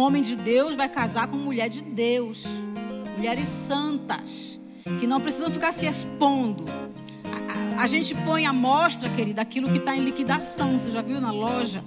[0.00, 2.44] homem de Deus vai casar com mulher de Deus.
[3.16, 4.58] Mulheres santas,
[4.98, 6.64] que não precisam ficar se expondo.
[7.24, 10.78] A, a, a gente põe a mostra, querida, aquilo que está em liquidação.
[10.78, 11.84] Você já viu na loja?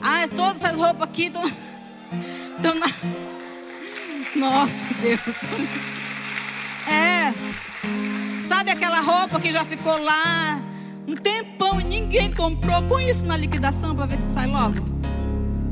[0.00, 1.42] Ah, todas essas roupas aqui estão.
[2.78, 2.86] na.
[4.36, 5.20] Nossa, Deus.
[6.86, 7.34] É.
[8.40, 10.60] Sabe aquela roupa que já ficou lá
[11.08, 12.82] um tempão e ninguém comprou?
[12.82, 14.95] Põe isso na liquidação para ver se sai logo.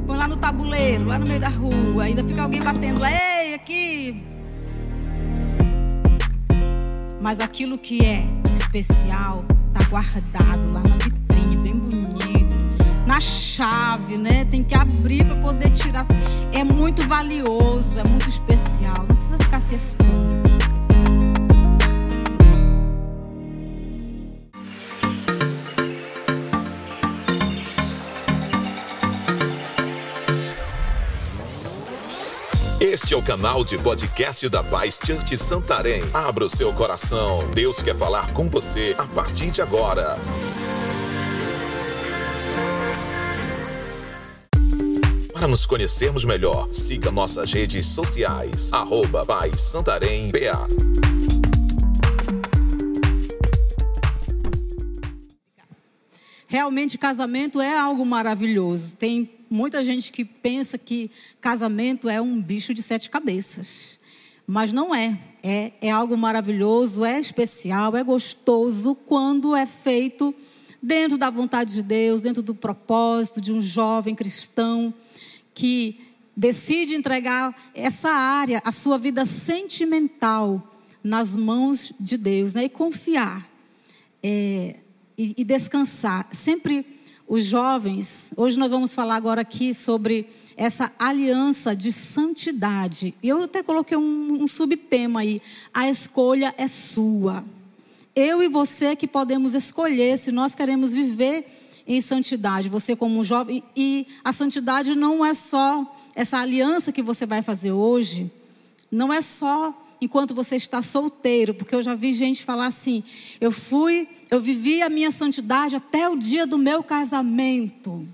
[0.07, 2.05] Põe lá no tabuleiro, lá no meio da rua.
[2.05, 4.23] Ainda fica alguém batendo lá, ei, aqui.
[7.21, 12.55] Mas aquilo que é especial está guardado lá na vitrine, bem bonito,
[13.07, 14.45] na chave, né?
[14.45, 16.05] Tem que abrir para poder tirar.
[16.53, 19.07] É muito valioso, é muito especial.
[19.09, 20.44] Não precisa ficar se expondo.
[32.95, 36.05] Este é o canal de podcast da Paz Church Santarém.
[36.15, 37.51] Abra o seu coração.
[37.51, 40.17] Deus quer falar com você a partir de agora.
[45.33, 48.73] Para nos conhecermos melhor, siga nossas redes sociais.
[48.73, 50.69] Arroba Paz Santarém BA.
[56.47, 58.95] Realmente, casamento é algo maravilhoso.
[58.95, 61.09] Tem muita gente que pensa que
[61.41, 64.01] casamento é um bicho de sete cabeças.
[64.45, 65.17] Mas não é.
[65.45, 65.73] é.
[65.81, 70.35] É algo maravilhoso, é especial, é gostoso quando é feito
[70.83, 74.93] dentro da vontade de Deus, dentro do propósito de um jovem cristão
[75.55, 76.01] que
[76.37, 82.65] decide entregar essa área, a sua vida sentimental, nas mãos de Deus né?
[82.65, 83.49] e confiar
[84.21, 84.77] é,
[85.17, 86.27] e, e descansar.
[86.33, 86.94] Sempre
[87.27, 93.15] os jovens, hoje nós vamos falar agora aqui sobre essa aliança de santidade.
[93.23, 95.41] E eu até coloquei um, um subtema aí.
[95.73, 97.45] A escolha é sua.
[98.15, 101.47] Eu e você que podemos escolher se nós queremos viver
[101.87, 102.69] em santidade.
[102.69, 103.63] Você como um jovem.
[103.75, 108.31] E a santidade não é só essa aliança que você vai fazer hoje.
[108.91, 113.03] Não é só enquanto você está solteiro, porque eu já vi gente falar assim:
[113.41, 118.07] eu fui, eu vivi a minha santidade até o dia do meu casamento.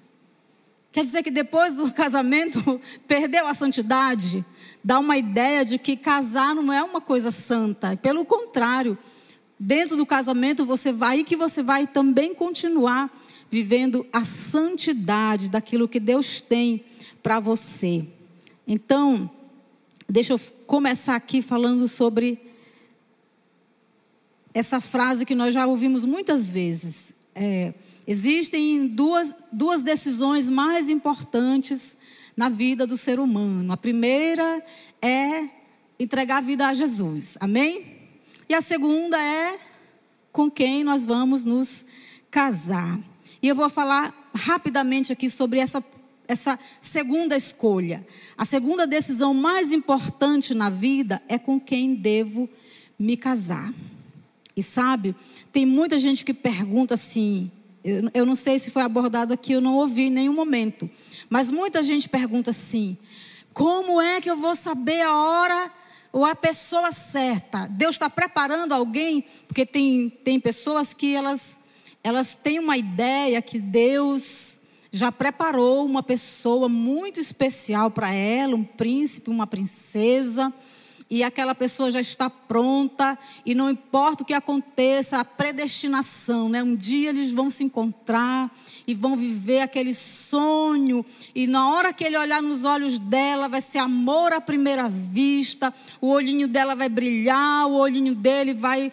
[0.92, 4.44] Quer dizer que depois do casamento perdeu a santidade?
[4.82, 7.96] Dá uma ideia de que casar não é uma coisa santa.
[7.96, 8.96] Pelo contrário,
[9.58, 13.10] dentro do casamento você vai e que você vai também continuar
[13.50, 16.84] vivendo a santidade daquilo que Deus tem
[17.20, 18.06] para você.
[18.66, 19.28] Então,
[20.10, 20.40] Deixa eu
[20.70, 22.38] começar aqui falando sobre
[24.54, 27.12] essa frase que nós já ouvimos muitas vezes.
[27.34, 27.74] É,
[28.06, 31.96] existem duas, duas decisões mais importantes
[32.36, 33.72] na vida do ser humano.
[33.72, 34.64] A primeira
[35.02, 35.48] é
[35.98, 37.36] entregar a vida a Jesus.
[37.40, 37.96] Amém?
[38.48, 39.58] E a segunda é
[40.30, 41.84] com quem nós vamos nos
[42.30, 43.00] casar.
[43.42, 45.84] E eu vou falar rapidamente aqui sobre essa
[46.30, 48.06] essa segunda escolha.
[48.38, 52.48] A segunda decisão mais importante na vida é com quem devo
[52.96, 53.74] me casar.
[54.56, 55.16] E sabe,
[55.52, 57.50] tem muita gente que pergunta assim,
[57.82, 60.88] eu, eu não sei se foi abordado aqui, eu não ouvi em nenhum momento,
[61.28, 62.96] mas muita gente pergunta assim:
[63.52, 65.72] como é que eu vou saber a hora
[66.12, 67.66] ou a pessoa certa?
[67.66, 69.24] Deus está preparando alguém?
[69.48, 71.58] Porque tem, tem pessoas que elas,
[72.04, 74.49] elas têm uma ideia que Deus
[74.92, 80.52] já preparou uma pessoa muito especial para ela, um príncipe, uma princesa,
[81.08, 86.62] e aquela pessoa já está pronta, e não importa o que aconteça, a predestinação, né?
[86.62, 88.48] Um dia eles vão se encontrar
[88.86, 93.60] e vão viver aquele sonho, e na hora que ele olhar nos olhos dela, vai
[93.60, 98.92] ser amor à primeira vista, o olhinho dela vai brilhar, o olhinho dele vai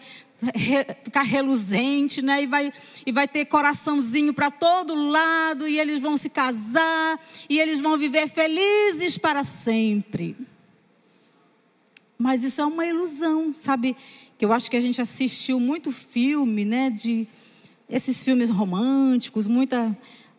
[1.04, 2.42] ficar reluzente, né?
[2.42, 2.72] E vai,
[3.08, 7.18] e vai ter coraçãozinho para todo lado, e eles vão se casar,
[7.48, 10.36] e eles vão viver felizes para sempre.
[12.18, 13.96] Mas isso é uma ilusão, sabe?
[14.36, 16.90] Que eu acho que a gente assistiu muito filme, né?
[16.90, 17.26] De
[17.88, 19.96] esses filmes românticos, muita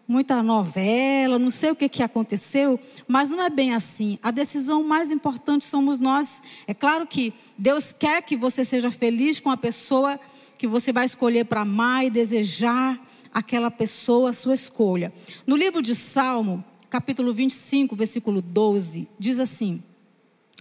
[0.07, 4.17] muita novela, não sei o que, que aconteceu, mas não é bem assim.
[4.23, 6.41] A decisão mais importante somos nós.
[6.67, 10.19] É claro que Deus quer que você seja feliz com a pessoa
[10.59, 13.01] que você vai escolher para amar e desejar
[13.33, 15.13] aquela pessoa, a sua escolha.
[15.47, 19.81] No livro de Salmo, capítulo 25, versículo 12, diz assim: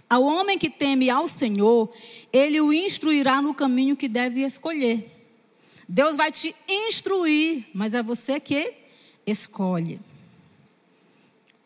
[0.09, 1.91] Ao homem que teme ao Senhor,
[2.31, 5.17] ele o instruirá no caminho que deve escolher.
[5.87, 8.73] Deus vai te instruir, mas é você que
[9.27, 9.99] escolhe.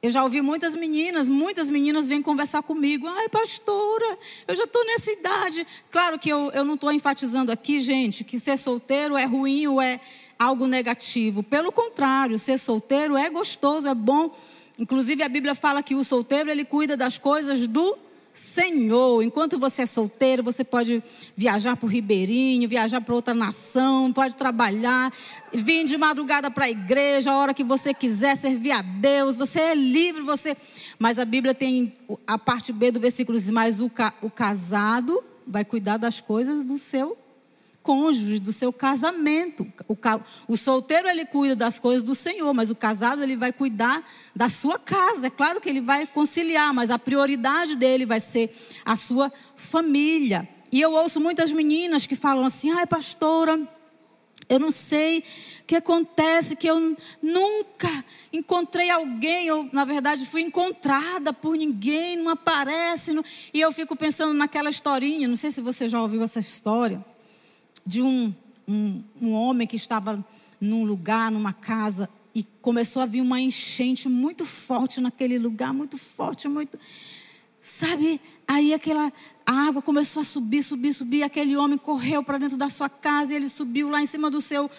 [0.03, 3.07] Eu já ouvi muitas meninas, muitas meninas vêm conversar comigo.
[3.07, 5.65] Ai, pastora, eu já estou nessa idade.
[5.89, 9.81] Claro que eu, eu não estou enfatizando aqui, gente, que ser solteiro é ruim ou
[9.81, 10.01] é
[10.37, 11.41] algo negativo.
[11.41, 14.35] Pelo contrário, ser solteiro é gostoso, é bom.
[14.77, 17.97] Inclusive, a Bíblia fala que o solteiro ele cuida das coisas do
[18.33, 21.03] Senhor, enquanto você é solteiro, você pode
[21.37, 25.13] viajar para o Ribeirinho, viajar para outra nação, pode trabalhar,
[25.53, 29.59] vir de madrugada para a igreja, a hora que você quiser, servir a Deus, você
[29.59, 30.57] é livre, você.
[30.97, 31.93] Mas a Bíblia tem
[32.25, 34.13] a parte B do versículo diz: Mas o, ca...
[34.21, 37.17] o casado vai cuidar das coisas do seu
[37.83, 39.67] cônjuge, do seu casamento.
[39.87, 39.95] O,
[40.47, 44.03] o, solteiro ele cuida das coisas do Senhor, mas o casado ele vai cuidar
[44.33, 45.27] da sua casa.
[45.27, 50.47] É claro que ele vai conciliar, mas a prioridade dele vai ser a sua família.
[50.71, 53.59] E eu ouço muitas meninas que falam assim: ai, pastora,
[54.47, 60.41] eu não sei o que acontece, que eu nunca encontrei alguém, ou na verdade fui
[60.41, 63.11] encontrada por ninguém, não aparece.
[63.11, 63.23] Não...
[63.53, 67.12] E eu fico pensando naquela historinha, não sei se você já ouviu essa história
[67.85, 68.33] de um,
[68.67, 70.25] um, um homem que estava
[70.59, 75.97] num lugar, numa casa, e começou a vir uma enchente muito forte naquele lugar, muito
[75.97, 76.79] forte, muito.
[77.61, 78.19] Sabe?
[78.47, 79.11] Aí aquela
[79.45, 81.23] água começou a subir, subir, subir.
[81.23, 84.41] Aquele homem correu para dentro da sua casa e ele subiu lá em cima do
[84.41, 84.69] seu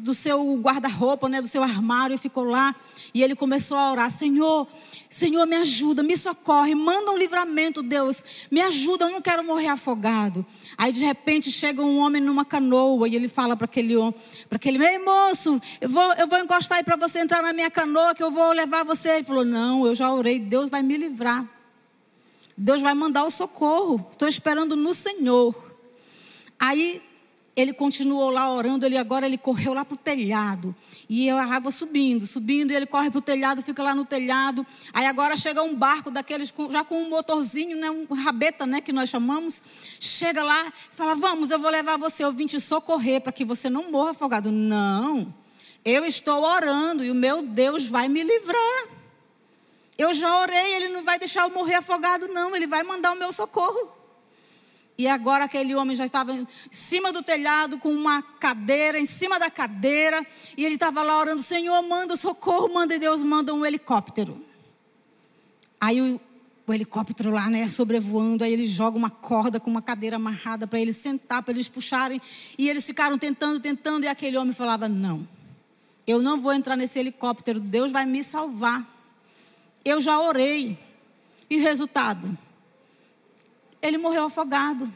[0.00, 2.74] do seu guarda-roupa, né, do seu armário, e ficou lá.
[3.12, 4.66] E ele começou a orar: Senhor,
[5.08, 9.68] Senhor, me ajuda, me socorre, manda um livramento, Deus, me ajuda, eu não quero morrer
[9.68, 10.44] afogado.
[10.76, 14.14] Aí de repente chega um homem numa canoa e ele fala para aquele homem,
[14.48, 17.70] para aquele, ei moço, eu vou, eu vou encostar aí para você entrar na minha
[17.70, 19.16] canoa, que eu vou levar você.
[19.16, 21.48] Ele falou: Não, eu já orei, Deus vai me livrar.
[22.56, 24.06] Deus vai mandar o socorro.
[24.12, 25.54] Estou esperando no Senhor.
[26.58, 27.00] Aí
[27.56, 30.74] ele continuou lá orando, ele agora ele correu lá para o telhado.
[31.08, 34.64] E a água subindo, subindo, e ele corre para o telhado, fica lá no telhado.
[34.92, 38.92] Aí agora chega um barco daqueles, já com um motorzinho, né, um rabeta, né, que
[38.92, 39.62] nós chamamos.
[39.98, 43.44] Chega lá e fala: Vamos, eu vou levar você, eu vim te socorrer para que
[43.44, 44.52] você não morra afogado.
[44.52, 45.34] Não,
[45.84, 48.86] eu estou orando e o meu Deus vai me livrar.
[49.98, 53.18] Eu já orei, ele não vai deixar eu morrer afogado, não, ele vai mandar o
[53.18, 53.99] meu socorro.
[55.00, 59.38] E agora aquele homem já estava em cima do telhado com uma cadeira, em cima
[59.38, 64.44] da cadeira, e ele estava lá orando: Senhor, manda socorro, manda Deus, manda um helicóptero.
[65.80, 66.20] Aí o,
[66.66, 70.78] o helicóptero lá, né, sobrevoando, aí ele joga uma corda com uma cadeira amarrada para
[70.78, 72.20] eles sentar, para eles puxarem,
[72.58, 75.26] e eles ficaram tentando, tentando, e aquele homem falava: Não,
[76.06, 78.86] eu não vou entrar nesse helicóptero, Deus vai me salvar.
[79.82, 80.78] Eu já orei.
[81.48, 82.36] E resultado?
[83.82, 84.92] Ele morreu afogado.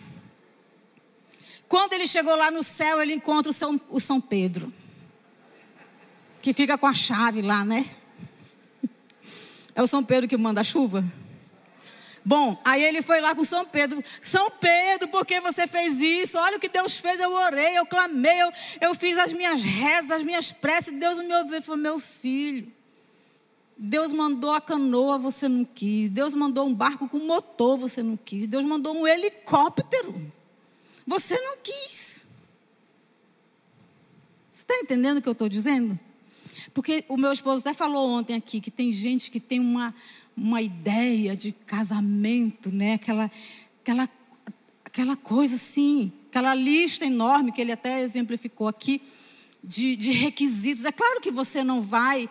[1.69, 4.73] Quando ele chegou lá no céu, ele encontra o São, o São Pedro,
[6.41, 7.91] que fica com a chave lá, né?
[9.75, 11.05] É o São Pedro que manda a chuva?
[12.25, 14.03] Bom, aí ele foi lá com São Pedro.
[14.23, 16.39] São Pedro, por que você fez isso?
[16.39, 17.21] Olha o que Deus fez.
[17.21, 20.99] Eu orei, eu clamei, eu, eu fiz as minhas rezas, as minhas preces.
[20.99, 21.55] Deus me ouviu.
[21.55, 22.73] Ele falou: Meu filho,
[23.77, 26.09] Deus mandou a canoa, você não quis.
[26.09, 28.47] Deus mandou um barco com motor, você não quis.
[28.47, 30.33] Deus mandou um helicóptero,
[31.07, 32.25] você não quis.
[34.53, 35.99] Você está entendendo o que eu estou dizendo?
[36.73, 39.95] Porque o meu esposo até falou ontem aqui que tem gente que tem uma,
[40.37, 42.95] uma ideia de casamento, né?
[42.95, 43.31] Aquela,
[43.83, 44.09] aquela,
[44.85, 49.03] aquela coisa assim, aquela lista enorme que ele até exemplificou aqui
[49.63, 50.85] de, de requisitos.
[50.85, 52.31] É claro que você não vai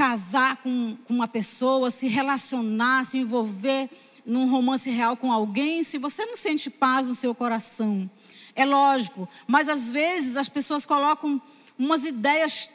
[0.00, 3.90] casar com, com uma pessoa, se relacionar, se envolver
[4.24, 8.10] num romance real com alguém, se você não sente paz no seu coração.
[8.56, 11.38] É lógico, mas às vezes as pessoas colocam
[11.78, 12.70] umas ideias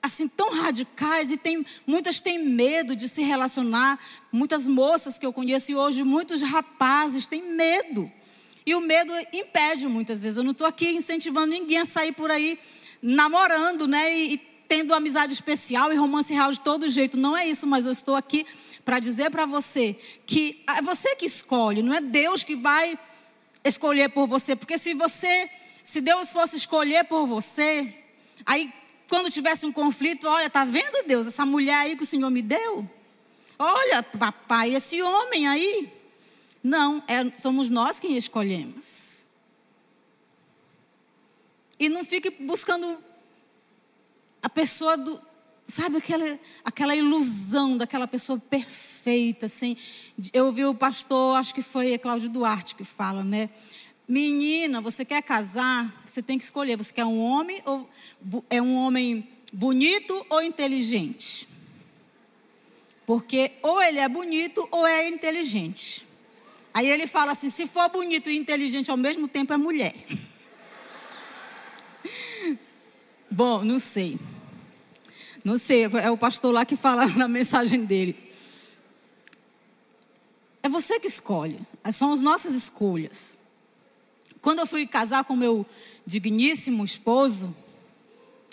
[0.00, 3.98] assim tão radicais e tem, muitas têm medo de se relacionar.
[4.30, 8.08] Muitas moças que eu conheço hoje muitos rapazes têm medo.
[8.64, 10.36] E o medo impede muitas vezes.
[10.36, 12.56] Eu não estou aqui incentivando ninguém a sair por aí
[13.02, 14.16] namorando, né?
[14.16, 17.16] E tendo amizade especial e romance real de todo jeito.
[17.16, 18.46] Não é isso, mas eu estou aqui
[18.84, 19.96] para dizer para você
[20.26, 22.98] que é você que escolhe, não é Deus que vai
[23.64, 24.54] escolher por você.
[24.54, 25.50] Porque se você,
[25.82, 27.94] se Deus fosse escolher por você,
[28.44, 28.72] aí
[29.08, 32.42] quando tivesse um conflito, olha, tá vendo Deus, essa mulher aí que o Senhor me
[32.42, 32.88] deu?
[33.58, 35.92] Olha, papai, esse homem aí.
[36.62, 39.24] Não, é, somos nós quem escolhemos.
[41.78, 42.98] E não fique buscando
[44.48, 45.20] a pessoa do.
[45.66, 49.76] Sabe aquela, aquela ilusão daquela pessoa perfeita, assim.
[50.32, 53.50] Eu ouvi o pastor, acho que foi Cláudio Duarte que fala, né?
[54.08, 56.02] Menina, você quer casar?
[56.06, 56.78] Você tem que escolher.
[56.78, 57.86] Você quer um homem ou
[58.48, 61.46] é um homem bonito ou inteligente?
[63.04, 66.08] Porque ou ele é bonito ou é inteligente.
[66.72, 69.94] Aí ele fala assim: se for bonito e inteligente ao mesmo tempo, é mulher.
[73.30, 74.18] Bom, não sei.
[75.48, 78.14] Não sei, é o pastor lá que fala na mensagem dele.
[80.62, 81.58] É você que escolhe,
[81.90, 83.38] são as nossas escolhas.
[84.42, 85.64] Quando eu fui casar com meu
[86.04, 87.56] digníssimo esposo,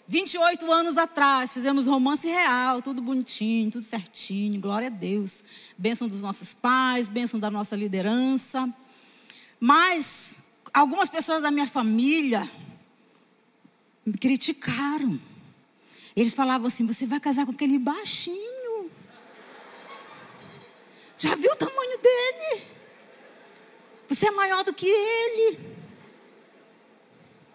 [0.07, 5.43] 28 anos atrás, fizemos romance real, tudo bonitinho, tudo certinho, glória a Deus.
[5.77, 8.73] Bênção dos nossos pais, bênção da nossa liderança.
[9.59, 10.39] Mas
[10.73, 12.49] algumas pessoas da minha família
[14.05, 15.19] me criticaram.
[16.15, 18.89] Eles falavam assim: você vai casar com aquele baixinho.
[21.17, 22.63] Já viu o tamanho dele?
[24.07, 25.60] Você é maior do que ele.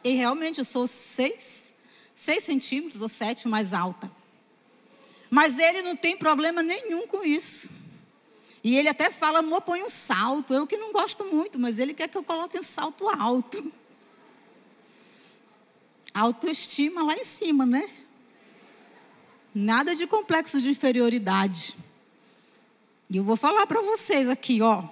[0.02, 1.72] E realmente eu sou seis,
[2.14, 4.10] seis centímetros ou sete mais alta.
[5.28, 7.70] Mas ele não tem problema nenhum com isso.
[8.64, 10.52] E ele até fala, amor, põe um salto.
[10.52, 13.72] Eu que não gosto muito, mas ele quer que eu coloque um salto alto.
[16.12, 17.99] Autoestima lá em cima, né?
[19.54, 21.76] Nada de complexo de inferioridade.
[23.08, 24.84] E eu vou falar para vocês aqui, ó.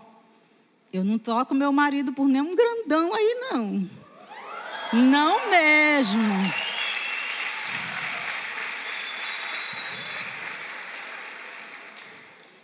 [0.93, 3.91] Eu não toco meu marido por nenhum grandão aí, não.
[4.93, 6.23] Não mesmo.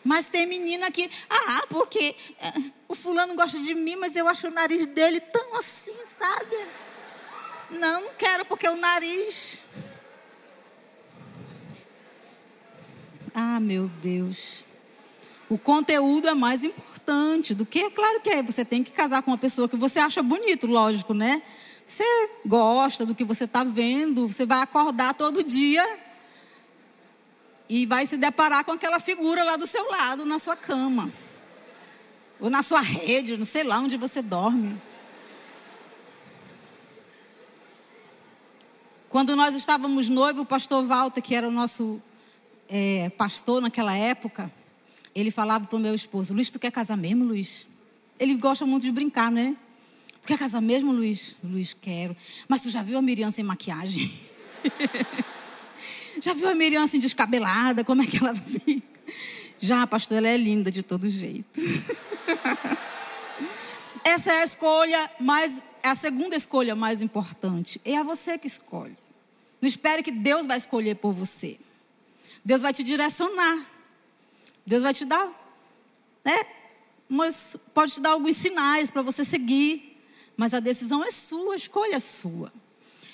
[0.02, 2.52] Mas tem menina que, ah, porque é,
[2.86, 6.56] o fulano gosta de mim, mas eu acho o nariz dele tão assim, sabe?
[7.70, 9.62] Não, não quero porque o nariz.
[13.34, 14.64] Ah, meu Deus.
[15.50, 19.22] O conteúdo é mais importante do que, é claro que é, você tem que casar
[19.22, 21.42] com uma pessoa que você acha bonito, lógico, né?
[21.86, 22.04] Você
[22.46, 25.84] gosta do que você está vendo, você vai acordar todo dia
[27.68, 31.12] e vai se deparar com aquela figura lá do seu lado, na sua cama.
[32.40, 34.80] Ou na sua rede, não sei lá onde você dorme.
[39.08, 42.02] Quando nós estávamos noivos, o pastor Walter, que era o nosso
[42.76, 44.52] é, pastor naquela época,
[45.14, 47.68] ele falava para o meu esposo: Luiz, tu quer casar mesmo, Luiz?
[48.18, 49.56] Ele gosta muito de brincar, né?
[50.20, 51.36] Tu quer casar mesmo, Luiz?
[51.44, 52.16] Luiz, quero.
[52.48, 54.12] Mas tu já viu a Miriam sem maquiagem?
[56.20, 57.84] já viu a Miriam assim descabelada?
[57.84, 58.82] Como é que ela fica?
[59.60, 61.46] Já, pastor, ela é linda de todo jeito.
[64.02, 67.80] Essa é a escolha mais, é a segunda escolha mais importante.
[67.84, 68.96] É a você que escolhe.
[69.60, 71.56] Não espere que Deus vai escolher por você.
[72.44, 73.66] Deus vai te direcionar.
[74.66, 75.28] Deus vai te dar,
[76.24, 76.46] né?
[77.08, 80.00] Mas pode te dar alguns sinais para você seguir.
[80.36, 82.52] Mas a decisão é sua, a escolha é sua.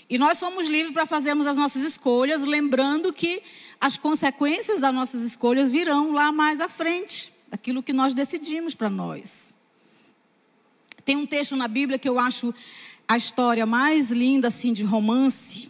[0.08, 3.42] E nós somos livres para fazermos as nossas escolhas, lembrando que
[3.80, 8.90] as consequências das nossas escolhas virão lá mais à frente, daquilo que nós decidimos para
[8.90, 9.54] nós.
[11.04, 12.52] Tem um texto na Bíblia que eu acho
[13.06, 15.69] a história mais linda assim de romance,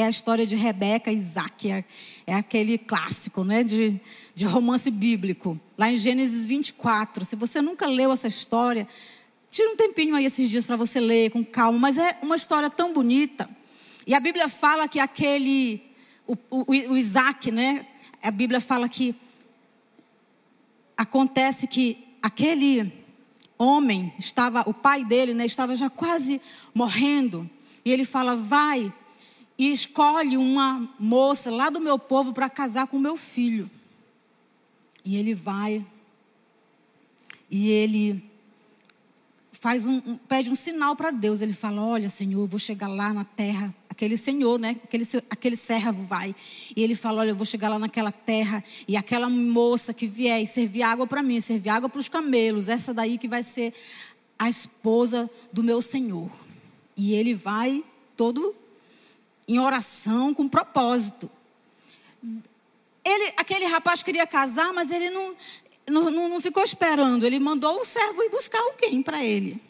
[0.00, 1.68] é a história de Rebeca e Isaac.
[1.68, 1.84] É,
[2.24, 4.00] é aquele clássico né, de,
[4.32, 5.58] de romance bíblico.
[5.76, 7.24] Lá em Gênesis 24.
[7.24, 8.86] Se você nunca leu essa história,
[9.50, 11.80] tira um tempinho aí esses dias para você ler com calma.
[11.80, 13.50] Mas é uma história tão bonita.
[14.06, 15.82] E a Bíblia fala que aquele.
[16.24, 17.84] O, o, o Isaac, né?
[18.22, 19.16] A Bíblia fala que
[20.96, 22.92] acontece que aquele
[23.58, 26.40] homem estava, o pai dele, né, estava já quase
[26.72, 27.50] morrendo.
[27.84, 28.92] E ele fala: Vai,
[29.58, 33.68] e escolhe uma moça lá do meu povo para casar com meu filho.
[35.04, 35.84] E ele vai
[37.50, 38.22] e ele
[39.52, 41.40] faz um, um pede um sinal para Deus.
[41.40, 43.74] Ele fala: Olha, Senhor, eu vou chegar lá na terra.
[43.88, 44.76] Aquele senhor, né?
[44.84, 46.34] Aquele, aquele servo vai.
[46.76, 48.62] E ele fala: Olha, eu vou chegar lá naquela terra.
[48.86, 52.68] E aquela moça que vier e servir água para mim, servir água para os camelos.
[52.68, 53.72] Essa daí que vai ser
[54.38, 56.30] a esposa do meu senhor.
[56.96, 57.82] E ele vai
[58.16, 58.54] todo
[59.48, 61.30] em oração, com propósito.
[63.02, 65.34] Ele, aquele rapaz queria casar, mas ele não,
[65.88, 67.24] não, não ficou esperando.
[67.24, 69.60] Ele mandou o servo ir buscar alguém para ele.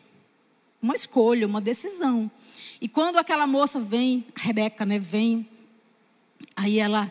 [0.82, 2.28] Uma escolha, uma decisão.
[2.80, 5.48] E quando aquela moça vem, a Rebeca, né, vem,
[6.56, 7.10] aí ela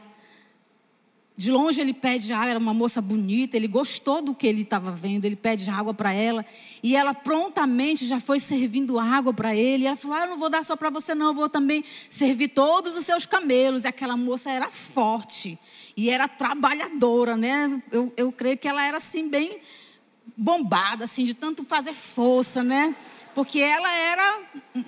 [1.37, 4.91] de longe ele pede água, era uma moça bonita, ele gostou do que ele estava
[4.91, 6.43] vendo, ele pede água para ela,
[6.81, 9.83] e ela prontamente já foi servindo água para ele.
[9.83, 11.83] E ela falou: ah, Eu não vou dar só para você, não, eu vou também
[12.09, 13.83] servir todos os seus camelos.
[13.83, 15.59] E aquela moça era forte
[15.95, 17.83] e era trabalhadora, né?
[17.91, 19.59] Eu, eu creio que ela era assim, bem
[20.35, 22.95] bombada, assim, de tanto fazer força, né?
[23.35, 24.39] Porque ela era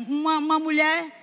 [0.08, 1.18] uma, uma mulher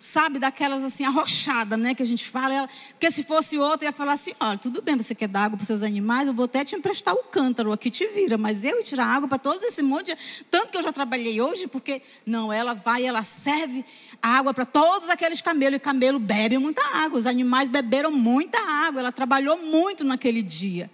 [0.00, 2.54] sabe, daquelas assim, arrochada, né, que a gente fala.
[2.54, 5.56] Ela, porque se fosse outra, ia falar assim: olha, tudo bem, você quer dar água
[5.56, 8.64] para os seus animais, eu vou até te emprestar o cântaro aqui, te vira, mas
[8.64, 10.16] eu ia tirar água para todo esse monte.
[10.50, 13.84] Tanto que eu já trabalhei hoje, porque não, ela vai, ela serve
[14.22, 19.00] água para todos aqueles camelos, e camelo bebe muita água, os animais beberam muita água,
[19.00, 20.90] ela trabalhou muito naquele dia.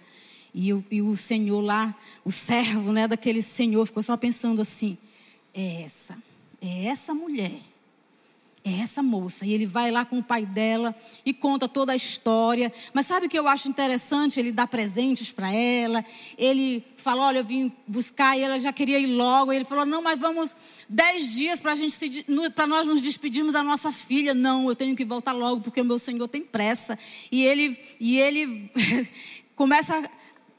[0.53, 1.93] E, e o senhor lá,
[2.23, 4.97] o servo né, daquele senhor, ficou só pensando assim:
[5.53, 6.17] é essa,
[6.61, 7.74] é essa mulher
[8.65, 9.45] é essa moça.
[9.45, 12.73] E ele vai lá com o pai dela e conta toda a história.
[12.91, 14.39] Mas sabe o que eu acho interessante?
[14.39, 16.03] Ele dá presentes para ela.
[16.35, 19.53] Ele fala: Olha, eu vim buscar e ela já queria ir logo.
[19.53, 20.57] E ele falou: Não, mas vamos
[20.89, 24.33] dez dias para nós nos despedirmos da nossa filha.
[24.33, 26.97] Não, eu tenho que voltar logo porque o meu Senhor tem pressa.
[27.31, 28.71] E ele, e ele
[29.55, 30.09] começa a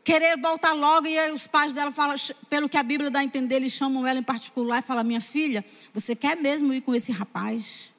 [0.05, 2.15] querer voltar logo e os pais dela falam,
[2.49, 5.21] pelo que a Bíblia dá a entender, eles chamam ela em particular e falam: Minha
[5.21, 7.96] filha, você quer mesmo ir com esse rapaz?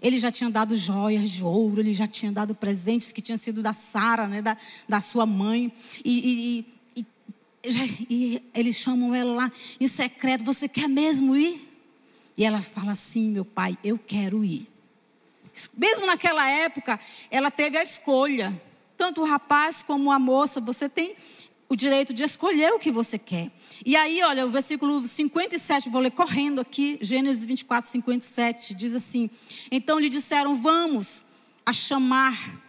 [0.00, 3.62] Ele já tinha dado joias de ouro, ele já tinha dado presentes que tinham sido
[3.62, 4.56] da Sara, né, da,
[4.88, 5.72] da sua mãe.
[6.04, 7.04] E, e,
[7.64, 11.66] e, e, eles chamam ela lá em secreto: Você quer mesmo ir?
[12.36, 14.68] E ela fala assim: Meu pai, eu quero ir.
[15.76, 17.00] Mesmo naquela época,
[17.30, 18.60] ela teve a escolha.
[18.96, 21.14] Tanto o rapaz como a moça, você tem
[21.68, 23.50] o direito de escolher o que você quer.
[23.84, 29.28] E aí, olha, o versículo 57, vou ler correndo aqui, Gênesis 24, 57, diz assim:
[29.70, 31.24] Então lhe disseram: Vamos
[31.66, 32.67] a chamar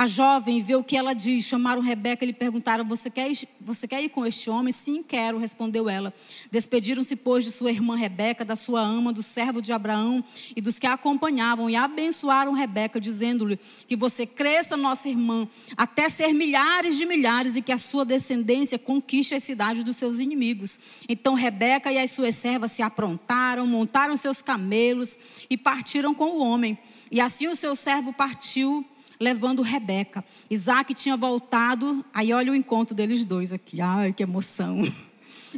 [0.00, 1.44] a jovem vê o que ela diz.
[1.44, 3.30] Chamaram Rebeca e lhe perguntaram: você quer,
[3.60, 4.72] você quer ir com este homem?
[4.72, 6.14] Sim, quero, respondeu ela.
[6.50, 10.24] Despediram-se, pois, de sua irmã Rebeca, da sua ama, do servo de Abraão
[10.56, 16.08] e dos que a acompanhavam, e abençoaram Rebeca, dizendo-lhe: Que você cresça, nossa irmã, até
[16.08, 20.80] ser milhares de milhares, e que a sua descendência conquiste as cidades dos seus inimigos.
[21.10, 25.18] Então Rebeca e as suas servas se aprontaram, montaram seus camelos
[25.50, 26.78] e partiram com o homem.
[27.10, 28.82] E assim o seu servo partiu
[29.20, 30.24] levando Rebeca.
[30.48, 33.80] Isaac tinha voltado, aí olha o encontro deles dois aqui.
[33.80, 34.80] Ai, que emoção.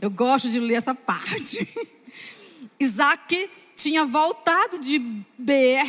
[0.00, 1.68] Eu gosto de ler essa parte.
[2.80, 4.98] Isaac tinha voltado de
[5.38, 5.86] Beer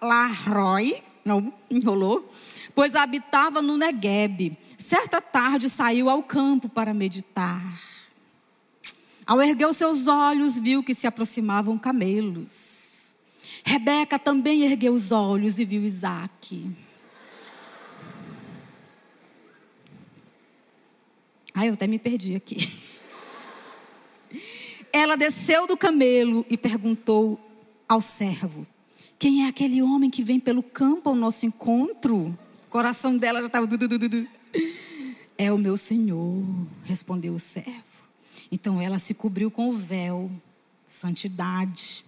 [0.00, 2.32] Laroi, não, enrolou,
[2.74, 4.56] pois habitava no Negueb.
[4.78, 7.62] Certa tarde saiu ao campo para meditar.
[9.26, 12.76] Ao erguer os seus olhos, viu que se aproximavam camelos.
[13.64, 16.85] Rebeca também ergueu os olhos e viu Isaac.
[21.58, 22.70] Ai, eu até me perdi aqui.
[24.92, 27.40] Ela desceu do camelo e perguntou
[27.88, 28.66] ao servo:
[29.18, 32.38] Quem é aquele homem que vem pelo campo ao nosso encontro?
[32.66, 33.66] O coração dela já estava.
[35.38, 36.44] É o meu senhor,
[36.84, 37.84] respondeu o servo.
[38.52, 40.30] Então ela se cobriu com o véu,
[40.86, 42.04] santidade.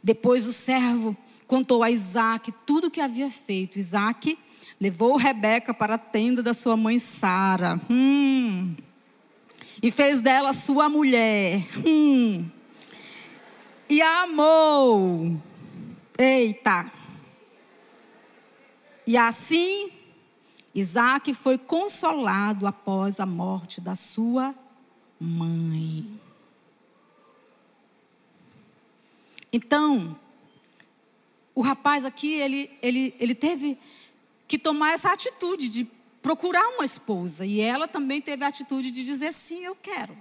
[0.00, 1.16] Depois o servo
[1.48, 3.80] contou a Isaac tudo o que havia feito.
[3.80, 4.38] Isaac
[4.80, 7.78] levou Rebeca para a tenda da sua mãe Sara.
[7.90, 8.74] Hum.
[9.82, 11.66] E fez dela sua mulher.
[11.86, 12.50] Hum.
[13.88, 15.36] E a amou.
[16.18, 16.90] Eita.
[19.06, 19.90] E assim,
[20.74, 24.54] Isaac foi consolado após a morte da sua
[25.18, 26.06] mãe.
[29.52, 30.16] Então,
[31.54, 33.76] o rapaz aqui, ele, ele, ele teve
[34.50, 35.84] que tomar essa atitude de
[36.20, 37.46] procurar uma esposa.
[37.46, 40.12] E ela também teve a atitude de dizer sim, eu quero.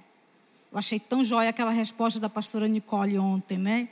[0.71, 3.89] Eu achei tão jóia aquela resposta da pastora Nicole ontem, né?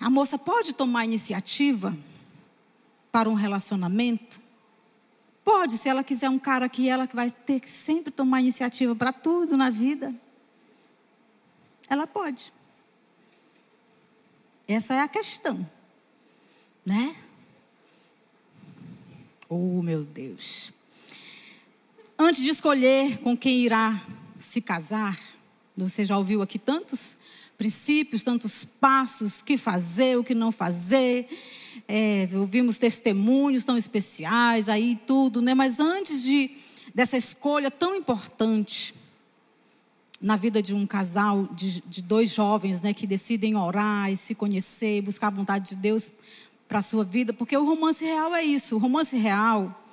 [0.00, 1.98] A moça pode tomar iniciativa
[3.10, 4.40] para um relacionamento?
[5.44, 8.94] Pode, se ela quiser um cara que ela que vai ter que sempre tomar iniciativa
[8.94, 10.14] para tudo na vida.
[11.88, 12.52] Ela pode.
[14.68, 15.68] Essa é a questão,
[16.86, 17.16] né?
[19.52, 20.72] Oh, meu Deus.
[22.16, 24.00] Antes de escolher com quem irá
[24.38, 25.18] se casar,
[25.76, 27.18] você já ouviu aqui tantos
[27.58, 31.28] princípios, tantos passos, o que fazer, o que não fazer.
[31.88, 35.52] É, ouvimos testemunhos tão especiais aí tudo, né?
[35.52, 36.52] Mas antes de
[36.94, 38.94] dessa escolha tão importante
[40.20, 44.32] na vida de um casal, de, de dois jovens, né, que decidem orar e se
[44.32, 46.12] conhecer, buscar a vontade de Deus
[46.70, 48.76] para a sua vida, porque o romance real é isso.
[48.76, 49.84] O romance real,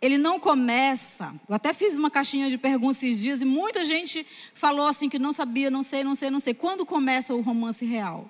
[0.00, 1.34] ele não começa.
[1.46, 5.18] Eu até fiz uma caixinha de perguntas esses dias e muita gente falou assim que
[5.18, 6.54] não sabia, não sei, não sei, não sei.
[6.54, 8.26] Quando começa o romance real?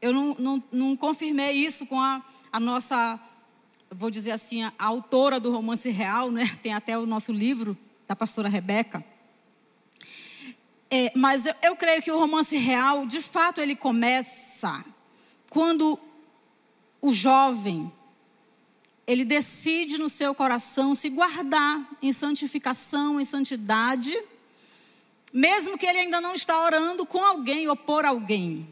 [0.00, 3.18] Eu não, não, não confirmei isso com a, a nossa,
[3.90, 6.56] vou dizer assim, a autora do romance real, né?
[6.62, 9.04] Tem até o nosso livro da pastora Rebeca.
[10.88, 14.84] É, mas eu, eu creio que o romance real, de fato, ele começa
[15.56, 15.98] quando
[17.00, 17.90] o jovem
[19.06, 24.14] ele decide no seu coração se guardar em santificação, em santidade,
[25.32, 28.68] mesmo que ele ainda não está orando com alguém ou por alguém.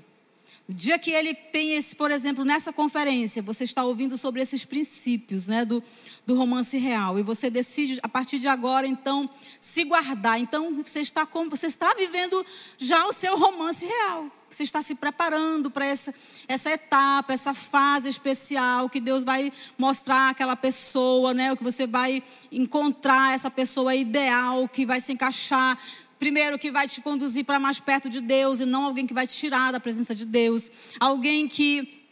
[0.68, 4.66] O dia que ele tem esse, por exemplo, nessa conferência, você está ouvindo sobre esses
[4.66, 5.82] princípios né, do,
[6.26, 7.18] do romance real.
[7.18, 10.38] E você decide, a partir de agora, então, se guardar.
[10.38, 11.48] Então, você está como?
[11.48, 12.44] Você está vivendo
[12.76, 14.30] já o seu romance real.
[14.54, 16.14] Você está se preparando para essa,
[16.46, 21.52] essa etapa, essa fase especial que Deus vai mostrar aquela pessoa, né?
[21.52, 25.78] O que você vai encontrar essa pessoa ideal que vai se encaixar
[26.16, 29.26] Primeiro, que vai te conduzir para mais perto de Deus e não alguém que vai
[29.26, 30.70] te tirar da presença de Deus.
[30.98, 32.03] Alguém que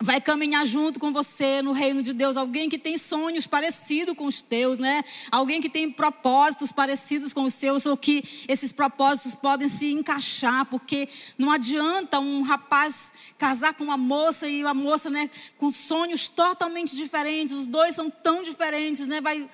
[0.00, 4.26] vai caminhar junto com você no reino de Deus, alguém que tem sonhos parecidos com
[4.26, 5.04] os teus, né?
[5.30, 10.64] Alguém que tem propósitos parecidos com os seus, ou que esses propósitos podem se encaixar,
[10.66, 16.28] porque não adianta um rapaz casar com uma moça e uma moça, né, com sonhos
[16.28, 19.20] totalmente diferentes, os dois são tão diferentes, né?
[19.20, 19.48] Vai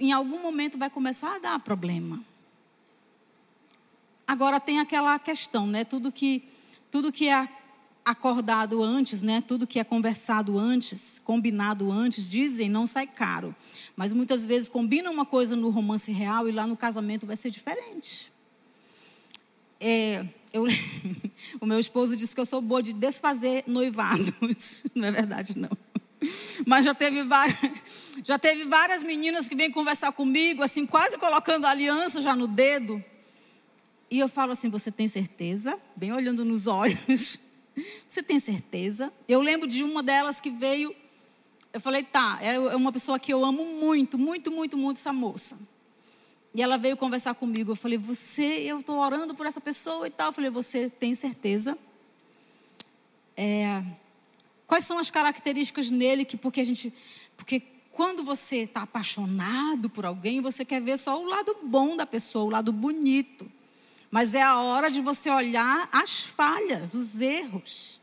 [0.00, 2.24] em algum momento vai começar a dar problema.
[4.26, 5.84] Agora tem aquela questão, né?
[5.84, 6.42] Tudo que,
[6.90, 7.46] tudo que é
[8.04, 9.42] acordado antes, né?
[9.46, 13.54] Tudo que é conversado antes, combinado antes, dizem não sai caro.
[13.96, 17.50] Mas muitas vezes combina uma coisa no romance real e lá no casamento vai ser
[17.50, 18.32] diferente.
[19.80, 20.64] É, eu,
[21.60, 24.84] o meu esposo disse que eu sou boa de desfazer noivados.
[24.94, 25.70] Não é verdade, não.
[26.66, 27.58] Mas já teve várias,
[28.24, 32.46] já teve várias meninas que vêm conversar comigo, assim, quase colocando a aliança já no
[32.46, 33.02] dedo.
[34.10, 35.78] E eu falo assim: você tem certeza?
[35.94, 37.38] Bem olhando nos olhos.
[38.06, 39.12] Você tem certeza?
[39.28, 40.94] Eu lembro de uma delas que veio.
[41.72, 45.12] Eu falei: tá, é, é uma pessoa que eu amo muito, muito, muito, muito essa
[45.12, 45.58] moça.
[46.54, 47.72] E ela veio conversar comigo.
[47.72, 50.28] Eu falei: você, eu estou orando por essa pessoa e tal.
[50.28, 51.76] Eu falei: você tem certeza?
[53.36, 53.82] É,
[54.66, 56.92] quais são as características nele que, porque a gente.
[57.36, 57.60] Porque
[57.90, 62.44] quando você está apaixonado por alguém, você quer ver só o lado bom da pessoa,
[62.44, 63.50] o lado bonito.
[64.14, 68.00] Mas é a hora de você olhar as falhas, os erros.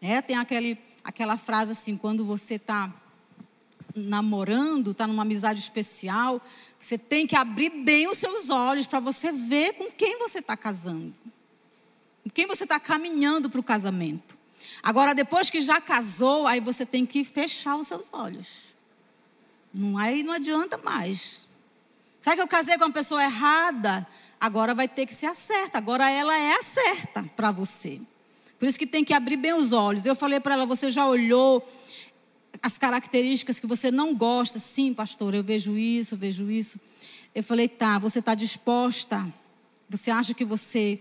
[0.00, 2.90] É, tem aquele, aquela frase assim, quando você está
[3.94, 6.40] namorando, está numa amizade especial,
[6.80, 10.56] você tem que abrir bem os seus olhos para você ver com quem você está
[10.56, 11.14] casando.
[12.24, 14.34] Com quem você está caminhando para o casamento.
[14.82, 18.48] Agora, depois que já casou, aí você tem que fechar os seus olhos.
[19.74, 21.46] Não, aí não adianta mais.
[22.22, 24.08] Sabe que eu casei com uma pessoa errada?
[24.40, 28.00] Agora vai ter que ser a certa, agora ela é a certa para você.
[28.58, 30.04] Por isso que tem que abrir bem os olhos.
[30.04, 31.66] Eu falei para ela: você já olhou
[32.62, 34.58] as características que você não gosta?
[34.58, 36.80] Sim, pastor, eu vejo isso, eu vejo isso.
[37.34, 39.26] Eu falei: tá, você está disposta?
[39.88, 41.00] Você acha que você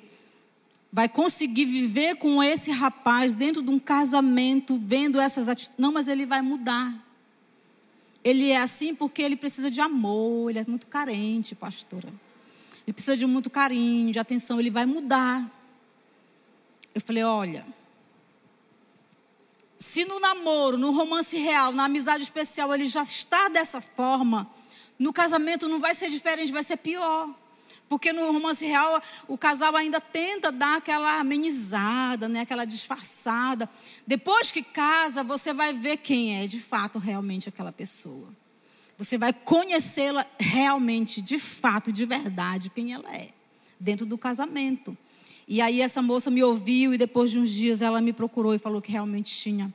[0.92, 5.80] vai conseguir viver com esse rapaz dentro de um casamento, vendo essas atitudes?
[5.80, 6.94] Não, mas ele vai mudar.
[8.24, 12.12] Ele é assim porque ele precisa de amor, ele é muito carente, pastora.
[12.86, 15.50] Ele precisa de muito carinho, de atenção, ele vai mudar.
[16.94, 17.66] Eu falei: olha,
[19.80, 24.50] se no namoro, no romance real, na amizade especial, ele já está dessa forma,
[24.98, 27.30] no casamento não vai ser diferente, vai ser pior.
[27.88, 33.70] Porque no romance real, o casal ainda tenta dar aquela amenizada, né, aquela disfarçada.
[34.08, 38.28] Depois que casa, você vai ver quem é de fato realmente aquela pessoa.
[38.98, 43.30] Você vai conhecê-la realmente, de fato, de verdade, quem ela é,
[43.80, 44.98] dentro do casamento.
[45.48, 48.60] E aí essa moça me ouviu e depois de uns dias ela me procurou e
[48.60, 49.74] falou que realmente tinha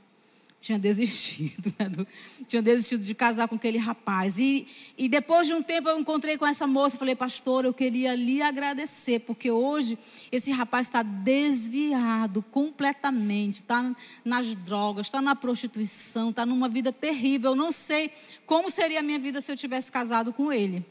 [0.60, 1.88] tinha desistido, né?
[1.88, 2.06] Do,
[2.46, 4.38] tinha desistido de casar com aquele rapaz.
[4.38, 8.14] E, e depois de um tempo eu encontrei com essa moça falei, pastor, eu queria
[8.14, 9.98] lhe agradecer, porque hoje
[10.30, 17.52] esse rapaz está desviado completamente, está nas drogas, está na prostituição, está numa vida terrível.
[17.52, 18.12] Eu não sei
[18.44, 20.84] como seria a minha vida se eu tivesse casado com ele.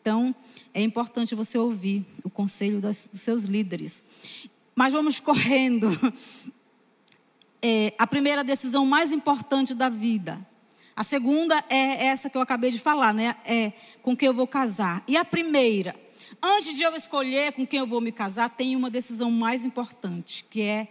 [0.00, 0.34] Então,
[0.74, 4.04] é importante você ouvir o conselho dos, dos seus líderes.
[4.76, 5.88] Mas vamos correndo
[7.62, 10.44] é a primeira decisão mais importante da vida.
[10.94, 13.36] A segunda é essa que eu acabei de falar, né?
[13.44, 15.02] É com quem eu vou casar.
[15.06, 15.94] E a primeira,
[16.42, 20.44] antes de eu escolher com quem eu vou me casar, tem uma decisão mais importante,
[20.50, 20.88] que é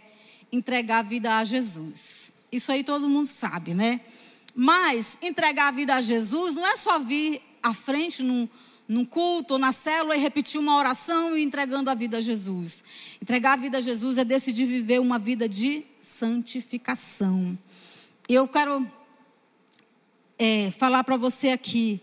[0.50, 2.32] entregar a vida a Jesus.
[2.50, 4.00] Isso aí todo mundo sabe, né?
[4.54, 8.48] Mas entregar a vida a Jesus não é só vir à frente num,
[8.88, 12.82] num culto ou na célula e repetir uma oração e entregando a vida a Jesus.
[13.20, 17.58] Entregar a vida a Jesus é decidir viver uma vida de santificação.
[18.28, 18.90] Eu quero
[20.38, 22.00] é, falar para você aqui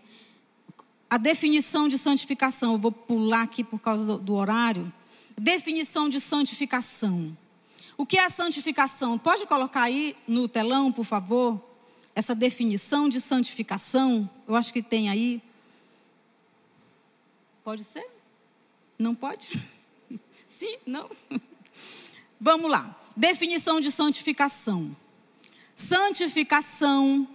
[1.10, 2.74] a definição de santificação.
[2.74, 4.92] Eu vou pular aqui por causa do, do horário.
[5.38, 7.38] Definição de santificação.
[7.98, 9.18] O que é a santificação?
[9.18, 11.64] Pode colocar aí no telão, por favor,
[12.14, 14.30] essa definição de santificação?
[14.48, 15.42] Eu acho que tem aí.
[17.64, 18.08] Pode ser?
[19.00, 19.50] Não pode?
[20.58, 20.78] Sim?
[20.86, 21.10] Não?
[22.40, 22.96] Vamos lá.
[23.16, 24.96] Definição de santificação.
[25.76, 27.28] Santificação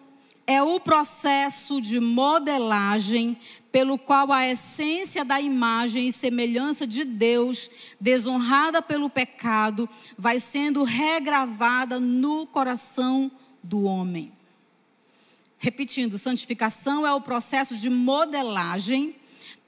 [0.46, 3.38] é o processo de modelagem
[3.70, 9.88] pelo qual a essência da imagem e semelhança de Deus, desonrada pelo pecado,
[10.18, 13.30] vai sendo regravada no coração
[13.62, 14.32] do homem.
[15.56, 19.14] Repetindo, santificação é o processo de modelagem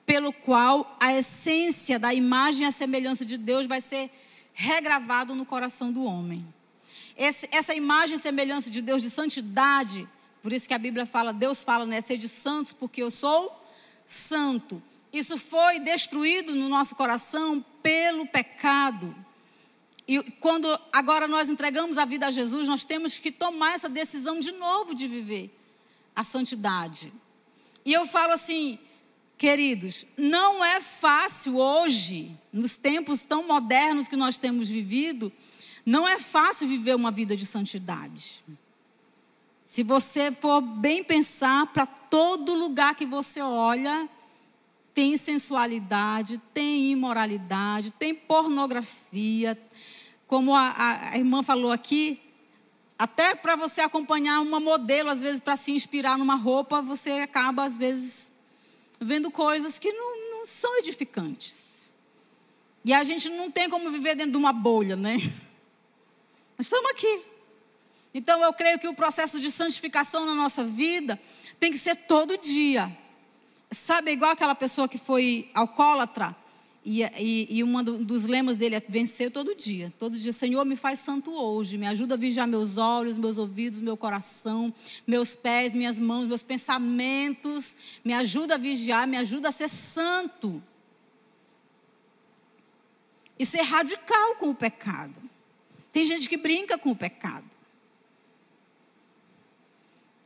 [0.04, 4.10] pelo qual a essência da imagem e a semelhança de Deus vai ser
[4.52, 6.46] regravado no coração do homem.
[7.16, 10.08] Esse, essa imagem e semelhança de Deus de santidade,
[10.42, 13.60] por isso que a Bíblia fala, Deus fala, né, ser de santos, porque eu sou
[14.06, 14.82] santo.
[15.12, 19.14] Isso foi destruído no nosso coração pelo pecado.
[20.06, 24.40] E quando agora nós entregamos a vida a Jesus, nós temos que tomar essa decisão
[24.40, 25.56] de novo de viver
[26.14, 27.12] a santidade.
[27.84, 28.78] E eu falo assim,
[29.42, 35.32] queridos, não é fácil hoje, nos tempos tão modernos que nós temos vivido,
[35.84, 38.40] não é fácil viver uma vida de santidade.
[39.66, 44.08] Se você for bem pensar, para todo lugar que você olha,
[44.94, 49.60] tem sensualidade, tem imoralidade, tem pornografia.
[50.28, 52.20] Como a, a, irmã falou aqui,
[52.96, 57.64] até para você acompanhar uma modelo, às vezes, para se inspirar numa roupa, você acaba,
[57.64, 58.31] às vezes,
[59.02, 61.90] vendo coisas que não, não são edificantes.
[62.84, 65.16] E a gente não tem como viver dentro de uma bolha, né?
[66.58, 67.22] Nós estamos aqui.
[68.14, 71.20] Então eu creio que o processo de santificação na nossa vida
[71.58, 72.90] tem que ser todo dia.
[73.70, 76.36] Sabe, igual aquela pessoa que foi alcoólatra,
[76.84, 79.92] e, e, e um dos lemas dele é vencer todo dia.
[79.98, 83.80] Todo dia, Senhor, me faz santo hoje, me ajuda a vigiar meus olhos, meus ouvidos,
[83.80, 84.74] meu coração,
[85.06, 87.76] meus pés, minhas mãos, meus pensamentos.
[88.04, 90.60] Me ajuda a vigiar, me ajuda a ser santo.
[93.38, 95.14] E ser radical com o pecado.
[95.92, 97.44] Tem gente que brinca com o pecado.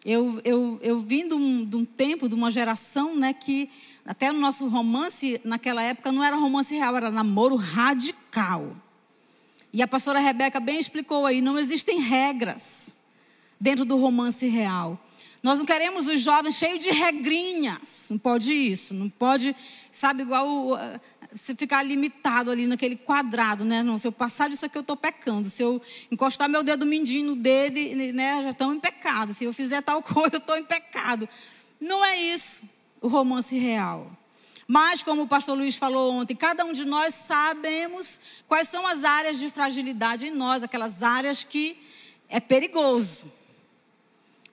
[0.05, 3.69] Eu, eu, eu vim de um, de um tempo, de uma geração, né, que
[4.07, 8.77] até no nosso romance, naquela época, não era romance real, era namoro radical.
[9.73, 12.97] E a pastora Rebeca bem explicou aí: não existem regras
[13.61, 14.99] dentro do romance real.
[15.43, 18.07] Nós não queremos os jovens cheios de regrinhas.
[18.09, 18.95] Não pode isso.
[18.95, 19.55] Não pode,
[19.93, 20.79] sabe, igual
[21.35, 23.83] se ficar limitado ali naquele quadrado, né?
[23.83, 25.51] Não, se eu passar disso aqui, eu estou pecando.
[25.51, 29.35] Se eu encostar meu dedo mindinho no né, já estão em pecado.
[29.35, 31.29] Se eu fizer tal coisa, eu estou em pecado.
[31.81, 32.76] Não é isso
[33.07, 34.11] o romance real.
[34.69, 39.05] Mas, como o pastor Luiz falou ontem, cada um de nós sabemos quais são as
[39.05, 41.79] áreas de fragilidade em nós, aquelas áreas que
[42.29, 43.31] é perigoso.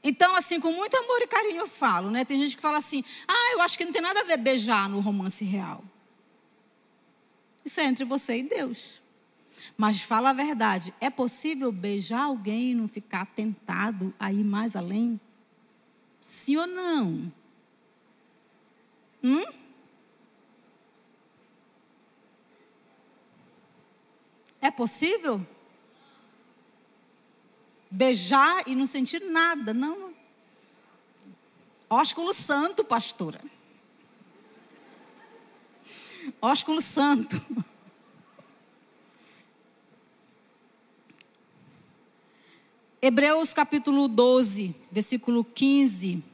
[0.04, 2.24] Então, assim, com muito amor e carinho eu falo, né?
[2.24, 4.88] Tem gente que fala assim: ah, eu acho que não tem nada a ver beijar
[4.88, 5.84] no romance real.
[7.66, 9.02] Isso é entre você e Deus.
[9.76, 14.76] Mas fala a verdade: é possível beijar alguém e não ficar tentado a ir mais
[14.76, 15.20] além?
[16.28, 17.32] Sim ou não?
[19.24, 19.46] Hum?
[24.60, 25.46] É possível?
[27.90, 30.14] Beijar e não sentir nada, não.
[31.90, 33.40] Ósculo santo, pastora.
[36.42, 37.42] Ósculo santo.
[43.02, 46.33] Hebreus capítulo 12, versículo 15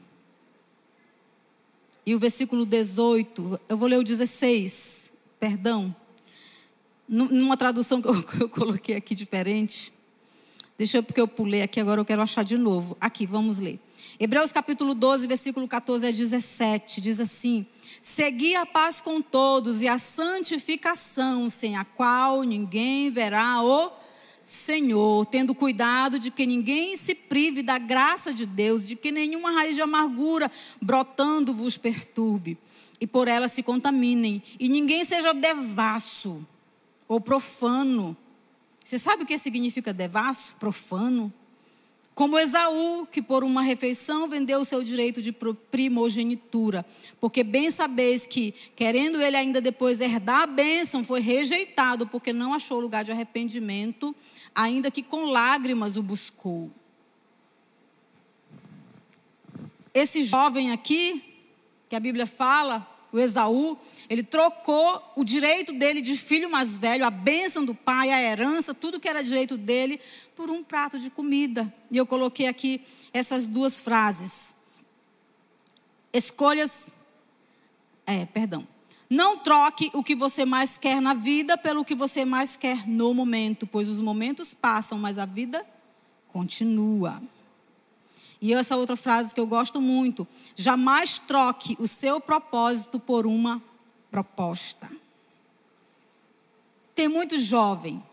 [2.09, 5.95] e o versículo 18, eu vou ler o 16, perdão.
[7.07, 9.93] Numa tradução que eu, eu coloquei aqui diferente.
[10.75, 12.97] Deixa eu, porque eu pulei aqui, agora eu quero achar de novo.
[12.99, 13.79] Aqui, vamos ler.
[14.19, 17.63] Hebreus capítulo 12, versículo 14 a 17, diz assim:
[18.01, 23.91] Segui a paz com todos e a santificação, sem a qual ninguém verá o
[24.49, 29.51] Senhor, tendo cuidado de que ninguém se prive da graça de Deus, de que nenhuma
[29.51, 32.57] raiz de amargura brotando vos perturbe,
[32.99, 36.43] e por ela se contaminem, e ninguém seja devasso
[37.07, 38.17] ou profano.
[38.83, 41.31] Você sabe o que significa devasso, profano?
[42.19, 46.85] Como Esaú, que por uma refeição vendeu o seu direito de primogenitura.
[47.17, 52.53] Porque bem sabeis que, querendo ele ainda depois herdar a bênção, foi rejeitado, porque não
[52.53, 54.13] achou lugar de arrependimento,
[54.53, 56.69] ainda que com lágrimas o buscou.
[59.93, 61.23] Esse jovem aqui,
[61.87, 63.77] que a Bíblia fala, o Esaú,
[64.09, 68.73] ele trocou o direito dele de filho mais velho, a bênção do pai, a herança,
[68.73, 69.99] tudo que era direito dele,
[70.35, 71.73] por um prato de comida.
[71.89, 72.81] E eu coloquei aqui
[73.13, 74.53] essas duas frases.
[76.13, 76.91] Escolhas.
[78.05, 78.67] É, perdão.
[79.09, 83.13] Não troque o que você mais quer na vida pelo que você mais quer no
[83.13, 85.65] momento, pois os momentos passam, mas a vida
[86.27, 87.21] continua.
[88.41, 93.61] E essa outra frase que eu gosto muito: jamais troque o seu propósito por uma
[94.09, 94.89] proposta.
[96.95, 98.03] Tem muito jovem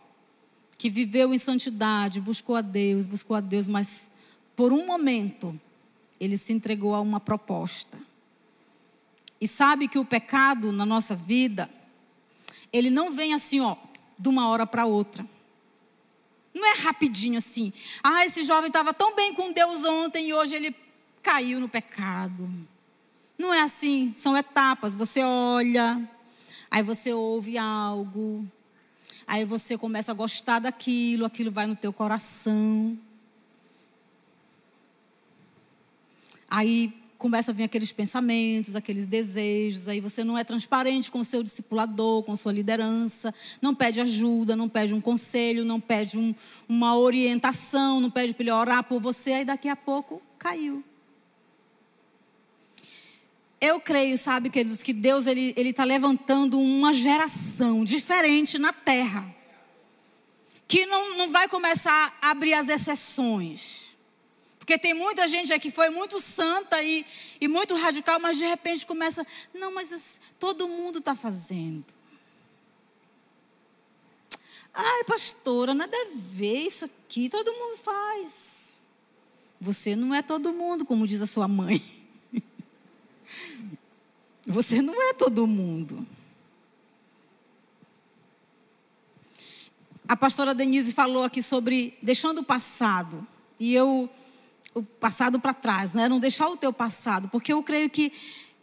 [0.79, 4.09] que viveu em santidade, buscou a Deus, buscou a Deus, mas
[4.55, 5.59] por um momento
[6.21, 7.99] ele se entregou a uma proposta.
[9.41, 11.69] E sabe que o pecado na nossa vida,
[12.73, 13.77] ele não vem assim, ó,
[14.19, 15.27] de uma hora para outra.
[16.57, 17.71] Não é rapidinho assim.
[18.03, 20.75] Ah, esse jovem estava tão bem com Deus ontem e hoje ele
[21.23, 22.49] caiu no pecado.
[23.37, 24.95] Não é assim, são etapas.
[24.95, 26.09] Você olha,
[26.71, 28.51] aí você ouve algo,
[29.27, 32.99] aí você começa a gostar daquilo, aquilo vai no teu coração.
[36.49, 41.25] Aí começa a vir aqueles pensamentos, aqueles desejos, aí você não é transparente com o
[41.25, 46.35] seu discipulador, com sua liderança, não pede ajuda, não pede um conselho, não pede um,
[46.69, 50.85] uma orientação, não pede para ele orar por você, aí daqui a pouco caiu.
[53.61, 59.35] Eu creio, sabe, queridos, que Deus ele está levantando uma geração diferente na terra.
[60.69, 63.86] Que não, não vai começar a abrir as exceções
[64.67, 67.07] porque tem muita gente aqui que foi muito santa e,
[67.41, 69.25] e muito radical, mas de repente começa,
[69.55, 71.85] não, mas todo mundo está fazendo.
[74.75, 78.77] Ai, pastora, nada a ver isso aqui, todo mundo faz.
[79.61, 81.81] Você não é todo mundo, como diz a sua mãe.
[84.45, 86.05] Você não é todo mundo.
[90.09, 93.25] A pastora Denise falou aqui sobre deixando o passado.
[93.59, 94.11] E eu
[94.77, 96.07] o passado para trás, né?
[96.07, 98.13] Não deixar o teu passado, porque eu creio que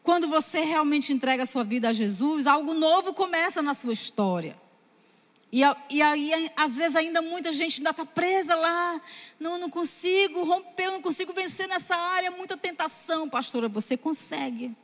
[0.03, 4.61] quando você realmente entrega a sua vida a Jesus, algo novo começa na sua história.
[5.51, 8.99] E, aí, às vezes, ainda muita gente ainda está presa lá.
[9.39, 12.31] Não, não consigo romper, não consigo vencer nessa área.
[12.31, 13.69] Muita tentação, pastora.
[13.69, 14.75] Você consegue.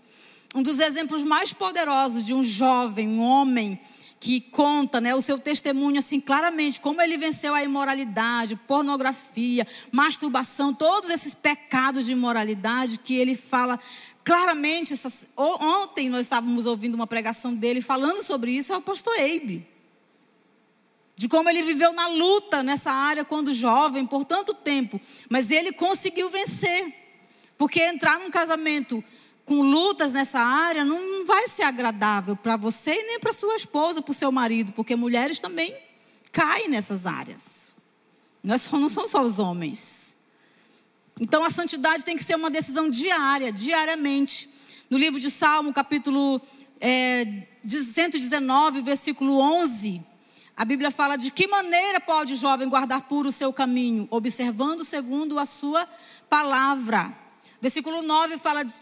[0.53, 3.79] Um dos exemplos mais poderosos de um jovem, um homem,
[4.19, 10.73] que conta né, o seu testemunho assim claramente, como ele venceu a imoralidade, pornografia, masturbação,
[10.73, 13.79] todos esses pecados de imoralidade que ele fala
[14.23, 14.93] claramente.
[14.93, 19.65] Essas, ontem nós estávamos ouvindo uma pregação dele falando sobre isso, é o pastor Eibe.
[21.15, 24.99] De como ele viveu na luta nessa área quando jovem, por tanto tempo.
[25.29, 26.93] Mas ele conseguiu vencer.
[27.57, 29.03] Porque entrar num casamento
[29.49, 33.99] com lutas nessa área, não vai ser agradável para você e nem para sua esposa,
[33.99, 35.75] para o seu marido, porque mulheres também
[36.31, 37.73] caem nessas áreas.
[38.43, 40.15] Nós não são só os homens.
[41.19, 44.47] Então a santidade tem que ser uma decisão diária, diariamente.
[44.87, 46.39] No livro de Salmo, capítulo
[46.79, 49.99] é, 119, versículo 11,
[50.55, 54.85] a Bíblia fala de que maneira pode o jovem guardar puro o seu caminho, observando
[54.85, 55.89] segundo a sua
[56.29, 57.17] palavra.
[57.59, 58.75] Versículo 9 fala de,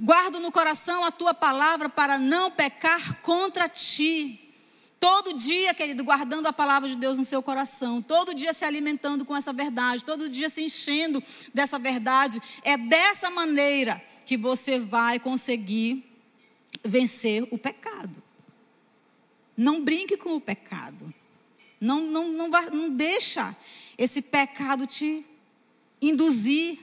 [0.00, 4.54] Guardo no coração a tua palavra para não pecar contra ti.
[5.00, 9.24] Todo dia, querido, guardando a palavra de Deus no seu coração, todo dia se alimentando
[9.24, 15.18] com essa verdade, todo dia se enchendo dessa verdade, é dessa maneira que você vai
[15.18, 16.04] conseguir
[16.84, 18.22] vencer o pecado.
[19.56, 21.12] Não brinque com o pecado.
[21.80, 23.56] Não, não, não, não deixa
[23.96, 25.24] esse pecado te
[26.00, 26.78] induzir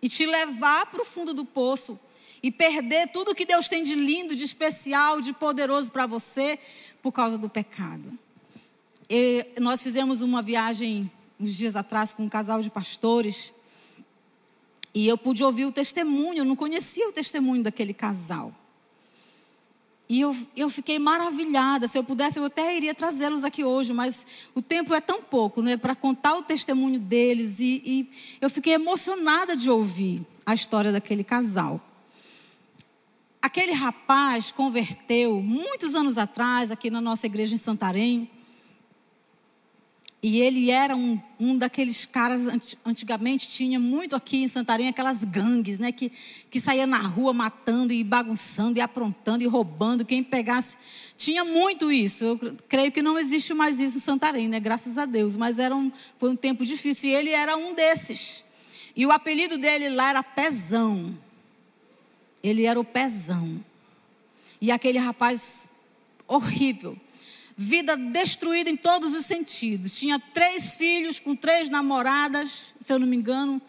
[0.00, 1.98] e te levar para o fundo do poço
[2.42, 6.58] e perder tudo que Deus tem de lindo, de especial, de poderoso para você
[7.02, 8.18] por causa do pecado.
[9.08, 13.52] E nós fizemos uma viagem uns dias atrás com um casal de pastores
[14.94, 18.52] e eu pude ouvir o testemunho, eu não conhecia o testemunho daquele casal.
[20.08, 21.86] E eu, eu fiquei maravilhada.
[21.86, 25.62] Se eu pudesse, eu até iria trazê-los aqui hoje, mas o tempo é tão pouco,
[25.62, 25.76] né?
[25.76, 27.60] Para contar o testemunho deles.
[27.60, 28.10] E, e
[28.40, 31.80] eu fiquei emocionada de ouvir a história daquele casal.
[33.42, 38.30] Aquele rapaz converteu muitos anos atrás, aqui na nossa igreja em Santarém.
[40.22, 42.42] E ele era um, um daqueles caras,
[42.84, 45.90] antigamente tinha muito aqui em Santarém, aquelas gangues, né?
[45.90, 46.12] Que,
[46.50, 50.04] que saía na rua matando e bagunçando e aprontando e roubando.
[50.04, 50.76] Quem pegasse.
[51.16, 52.24] Tinha muito isso.
[52.24, 54.60] Eu creio que não existe mais isso em Santarém, né?
[54.60, 55.34] Graças a Deus.
[55.36, 57.08] Mas era um, foi um tempo difícil.
[57.08, 58.44] E ele era um desses.
[58.94, 61.14] E o apelido dele lá era Pezão.
[62.42, 63.62] Ele era o pezão.
[64.60, 65.68] E aquele rapaz
[66.26, 66.96] horrível.
[67.56, 69.98] Vida destruída em todos os sentidos.
[69.98, 73.60] Tinha três filhos com três namoradas, se eu não me engano.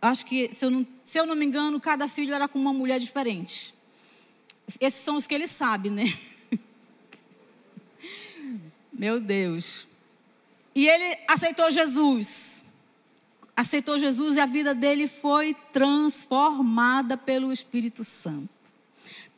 [0.00, 2.72] Acho que, se eu não, se eu não me engano, cada filho era com uma
[2.72, 3.74] mulher diferente.
[4.80, 6.16] Esses são os que ele sabe, né?
[8.92, 9.86] Meu Deus.
[10.74, 12.63] E ele aceitou Jesus.
[13.56, 18.48] Aceitou Jesus e a vida dele foi transformada pelo Espírito Santo.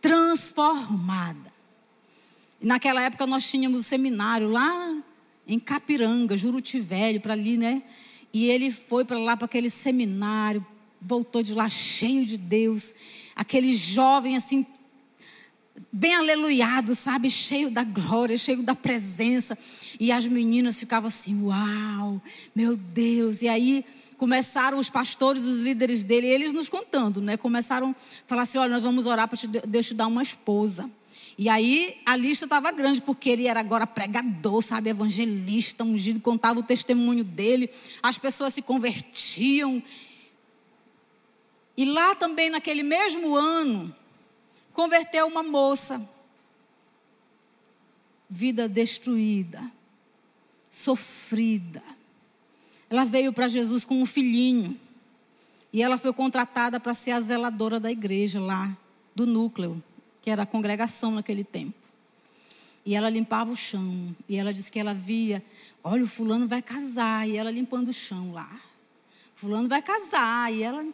[0.01, 1.53] Transformada.
[2.61, 4.97] Naquela época nós tínhamos um seminário lá
[5.47, 7.83] em Capiranga, Juruti Velho, para ali, né?
[8.33, 10.65] E ele foi para lá, para aquele seminário,
[11.01, 12.95] voltou de lá cheio de Deus.
[13.35, 14.67] Aquele jovem assim,
[15.93, 17.31] bem aleluiado, sabe?
[17.31, 19.57] Cheio da glória, cheio da presença.
[20.01, 22.21] E as meninas ficavam assim: Uau,
[22.55, 23.43] meu Deus.
[23.43, 23.85] E aí
[24.17, 27.37] começaram os pastores, os líderes dele, eles nos contando, né?
[27.37, 30.91] Começaram a falar assim: Olha, nós vamos orar para Deus te dar uma esposa.
[31.39, 36.61] E aí a lista estava grande, porque ele era agora pregador, sabe, evangelista, ungido, contava
[36.61, 37.69] o testemunho dele,
[38.03, 39.83] as pessoas se convertiam.
[41.77, 43.95] E lá também, naquele mesmo ano,
[44.73, 46.01] converteu uma moça.
[48.31, 49.71] Vida destruída,
[50.71, 51.83] sofrida.
[52.89, 54.79] Ela veio para Jesus com um filhinho.
[55.73, 58.77] E ela foi contratada para ser a zeladora da igreja lá,
[59.15, 59.83] do núcleo,
[60.23, 61.75] que era a congregação naquele tempo.
[62.85, 64.15] E ela limpava o chão.
[64.29, 65.45] E ela disse que ela via:
[65.83, 67.29] olha, o fulano vai casar.
[67.29, 68.61] E ela limpando o chão lá.
[69.35, 70.53] Fulano vai casar.
[70.53, 70.87] E ela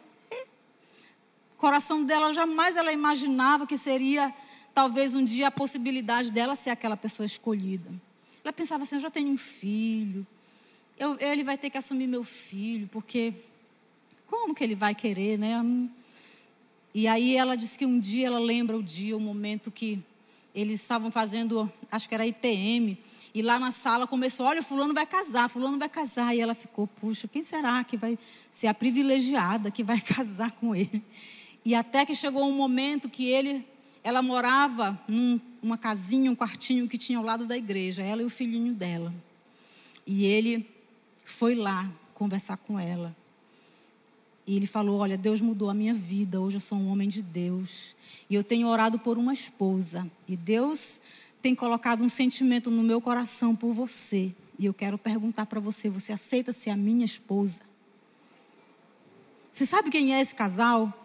[1.63, 4.33] coração dela jamais ela imaginava que seria
[4.75, 7.89] talvez um dia a possibilidade dela ser aquela pessoa escolhida.
[8.43, 10.27] Ela pensava assim: eu já tenho um filho,
[10.97, 13.33] eu, ele vai ter que assumir meu filho, porque
[14.27, 15.61] como que ele vai querer, né?
[16.93, 19.99] E aí ela disse que um dia ela lembra o dia, o momento que
[20.53, 22.97] eles estavam fazendo, acho que era ITM,
[23.33, 26.35] e lá na sala começou, olha, fulano vai casar, fulano vai casar.
[26.35, 28.17] E ela ficou, puxa, quem será que vai
[28.51, 31.03] ser a privilegiada que vai casar com ele?
[31.65, 33.65] E até que chegou um momento que ele,
[34.03, 38.29] ela morava numa casinha, um quartinho que tinha ao lado da igreja, ela e o
[38.29, 39.11] filhinho dela.
[40.05, 40.69] E ele
[41.25, 43.15] foi lá conversar com ela.
[44.45, 46.39] E ele falou: Olha, Deus mudou a minha vida.
[46.39, 47.95] Hoje eu sou um homem de Deus.
[48.29, 50.09] E eu tenho orado por uma esposa.
[50.27, 50.99] E Deus
[51.41, 54.33] tem colocado um sentimento no meu coração por você.
[54.59, 57.61] E eu quero perguntar para você: Você aceita ser a minha esposa?
[59.51, 60.99] Você sabe quem é esse casal?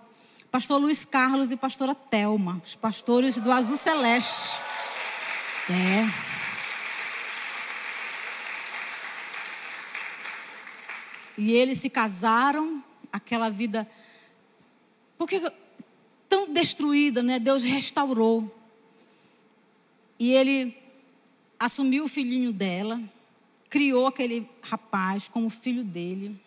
[0.50, 4.58] pastor Luiz Carlos e pastora Telma, os pastores do Azul Celeste.
[5.68, 6.37] É.
[11.38, 13.88] E eles se casaram, aquela vida
[15.18, 15.42] porque
[16.28, 17.40] tão destruída, né?
[17.40, 18.54] Deus restaurou.
[20.18, 20.76] E ele
[21.58, 23.00] assumiu o filhinho dela,
[23.68, 26.40] criou aquele rapaz como filho dele.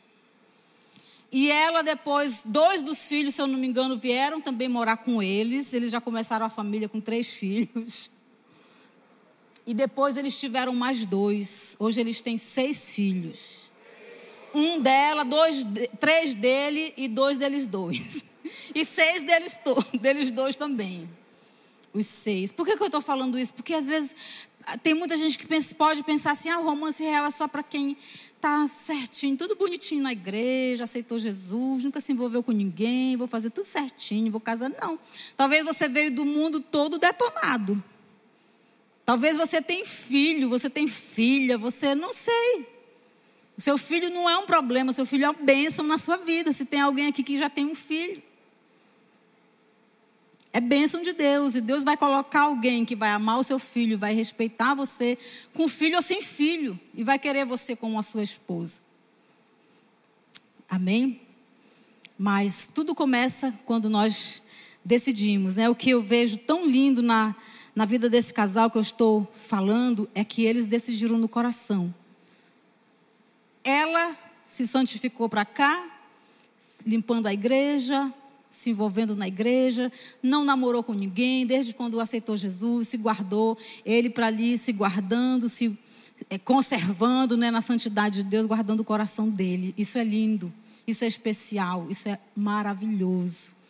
[1.31, 5.21] E ela depois, dois dos filhos, se eu não me engano, vieram também morar com
[5.21, 5.73] eles.
[5.73, 8.09] Eles já começaram a família com três filhos.
[9.65, 11.75] E depois eles tiveram mais dois.
[11.79, 13.61] Hoje eles têm seis filhos.
[14.53, 15.65] Um dela, dois,
[15.99, 18.25] três dele e dois deles dois.
[18.73, 19.59] E seis deles,
[19.99, 21.09] deles dois também.
[21.93, 22.51] Os seis.
[22.51, 23.53] Por que, que eu estou falando isso?
[23.53, 24.15] Porque às vezes
[24.83, 27.63] tem muita gente que pensa, pode pensar assim: ah, o romance real é só para
[27.63, 27.97] quem
[28.39, 33.51] tá certinho, tudo bonitinho na igreja, aceitou Jesus, nunca se envolveu com ninguém, vou fazer
[33.51, 34.69] tudo certinho, vou casar.
[34.81, 34.97] Não.
[35.37, 37.81] Talvez você veio do mundo todo detonado.
[39.05, 42.65] Talvez você tem filho, você tem filha, você não sei.
[43.62, 46.18] O seu filho não é um problema, o seu filho é uma bênção na sua
[46.18, 46.51] vida.
[46.51, 48.20] Se tem alguém aqui que já tem um filho.
[50.51, 51.53] É bênção de Deus.
[51.53, 55.16] E Deus vai colocar alguém que vai amar o seu filho, vai respeitar você,
[55.53, 58.82] com filho ou sem filho, e vai querer você como a sua esposa.
[60.68, 61.22] Amém?
[62.18, 64.41] Mas tudo começa quando nós
[64.84, 65.70] decidimos, né?
[65.70, 67.36] O que eu vejo tão lindo na,
[67.76, 71.93] na vida desse casal que eu estou falando é que eles decidiram no coração.
[73.64, 75.89] Ela se santificou para cá,
[76.86, 78.14] limpando a igreja,
[78.49, 79.91] se envolvendo na igreja,
[80.22, 85.47] não namorou com ninguém, desde quando aceitou Jesus, se guardou, ele para ali se guardando,
[85.47, 85.78] se
[86.30, 89.74] é, conservando né, na santidade de Deus, guardando o coração dele.
[89.78, 90.51] Isso é lindo,
[90.86, 93.61] isso é especial, isso é maravilhoso.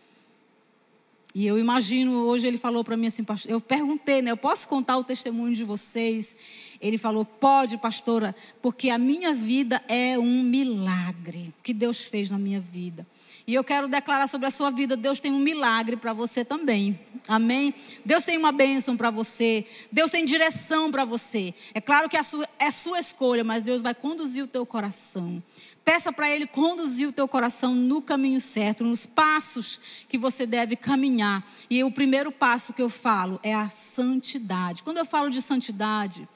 [1.34, 4.32] E eu imagino, hoje ele falou para mim assim, pastor, eu perguntei, né?
[4.32, 6.36] Eu posso contar o testemunho de vocês?
[6.82, 12.38] Ele falou, pode, pastora, porque a minha vida é um milagre que Deus fez na
[12.38, 13.08] minha vida.
[13.48, 17.00] E eu quero declarar sobre a sua vida: Deus tem um milagre para você também.
[17.28, 17.74] Amém?
[18.04, 19.66] Deus tem uma bênção para você.
[19.92, 21.54] Deus tem direção para você.
[21.74, 25.42] É claro que é sua, é sua escolha, mas Deus vai conduzir o teu coração.
[25.84, 30.76] Peça para Ele conduzir o teu coração no caminho certo, nos passos que você deve
[30.76, 31.46] caminhar.
[31.70, 34.84] E o primeiro passo que eu falo é a santidade.
[34.84, 36.28] Quando eu falo de santidade,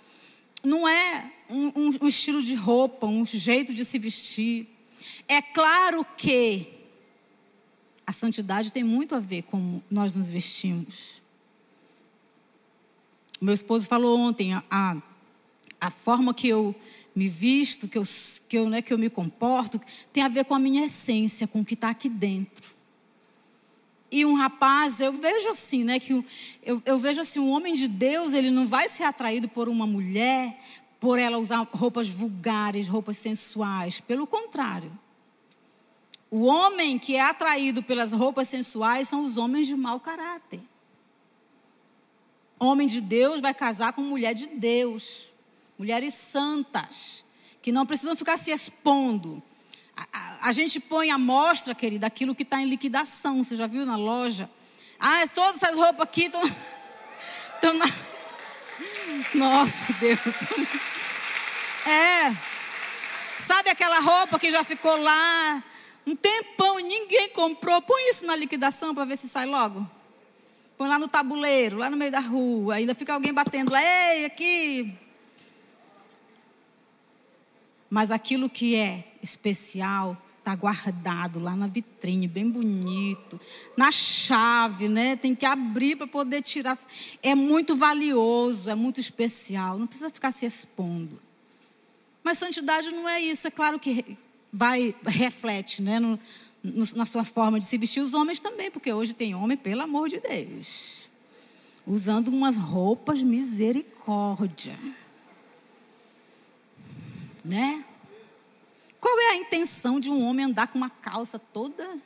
[0.64, 4.68] não é um, um, um estilo de roupa, um jeito de se vestir.
[5.28, 6.75] É claro que
[8.06, 11.22] a santidade tem muito a ver com nós nos vestimos.
[13.42, 14.98] Meu esposo falou ontem, a,
[15.80, 16.76] a forma que eu
[17.16, 18.04] me visto, que eu,
[18.48, 19.80] que, eu, né, que eu me comporto,
[20.12, 22.76] tem a ver com a minha essência, com o que está aqui dentro.
[24.12, 26.14] E um rapaz, eu vejo assim, né, que
[26.64, 29.88] eu, eu vejo assim, um homem de Deus, ele não vai ser atraído por uma
[29.88, 30.60] mulher,
[31.00, 34.00] por ela usar roupas vulgares, roupas sensuais.
[34.00, 34.92] Pelo contrário.
[36.36, 40.60] O homem que é atraído pelas roupas sensuais são os homens de mau caráter.
[42.60, 45.30] Homem de Deus vai casar com mulher de Deus.
[45.80, 47.24] Mulheres santas,
[47.62, 49.42] que não precisam ficar se expondo.
[49.96, 53.42] A, a, a gente põe à mostra, querida, aquilo que está em liquidação.
[53.42, 54.50] Você já viu na loja?
[55.00, 56.44] Ah, todas essas roupas aqui estão.
[57.80, 57.86] na...
[59.34, 60.20] Nossa, Deus.
[61.88, 62.36] É.
[63.40, 65.64] Sabe aquela roupa que já ficou lá
[66.06, 67.82] um tempão e ninguém comprou.
[67.82, 69.90] Põe isso na liquidação para ver se sai logo.
[70.78, 72.76] Põe lá no tabuleiro, lá no meio da rua.
[72.76, 74.94] Ainda fica alguém batendo lá, ei, aqui.
[77.90, 83.40] Mas aquilo que é especial está guardado lá na vitrine, bem bonito,
[83.76, 85.16] na chave, né?
[85.16, 86.78] Tem que abrir para poder tirar.
[87.24, 89.80] É muito valioso, é muito especial.
[89.80, 91.20] Não precisa ficar se expondo.
[92.24, 93.48] Mas santidade não é isso.
[93.48, 94.18] É claro que
[94.56, 96.20] vai, reflete né, no,
[96.64, 98.02] no, na sua forma de se vestir.
[98.02, 101.10] Os homens também, porque hoje tem homem, pelo amor de Deus,
[101.86, 104.80] usando umas roupas misericórdia.
[107.44, 107.84] Né?
[109.00, 112.02] Qual é a intenção de um homem andar com uma calça toda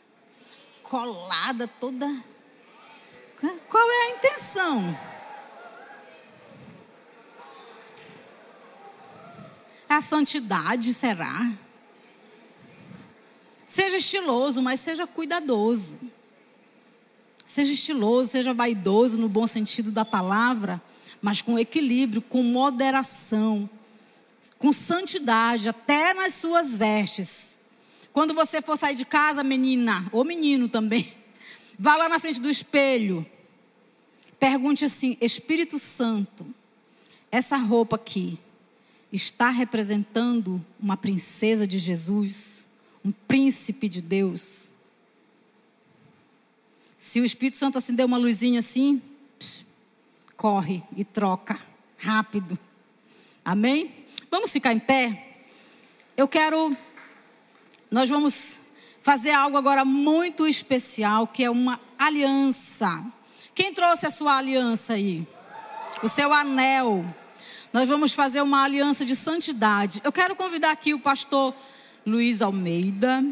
[0.89, 2.07] colada, toda.
[3.69, 4.99] Qual é a intenção?
[9.87, 11.51] A santidade será?
[13.69, 15.99] Seja estiloso, mas seja cuidadoso.
[17.45, 20.81] Seja estiloso, seja vaidoso no bom sentido da palavra,
[21.21, 23.69] mas com equilíbrio, com moderação,
[24.57, 27.59] com santidade, até nas suas vestes.
[28.11, 31.13] Quando você for sair de casa, menina, ou menino também,
[31.77, 33.25] vá lá na frente do espelho.
[34.39, 36.45] Pergunte assim: Espírito Santo,
[37.31, 38.39] essa roupa aqui
[39.11, 42.58] está representando uma princesa de Jesus?
[43.03, 44.67] Um príncipe de Deus.
[46.99, 49.01] Se o Espírito Santo acender uma luzinha assim,
[50.35, 51.59] corre e troca
[51.97, 52.57] rápido.
[53.43, 54.05] Amém?
[54.29, 55.37] Vamos ficar em pé?
[56.15, 56.75] Eu quero.
[57.89, 58.59] Nós vamos
[59.01, 63.03] fazer algo agora muito especial, que é uma aliança.
[63.55, 65.27] Quem trouxe a sua aliança aí?
[66.03, 67.05] O seu anel.
[67.73, 70.01] Nós vamos fazer uma aliança de santidade.
[70.03, 71.55] Eu quero convidar aqui o pastor
[72.09, 73.23] Luiz Almeida,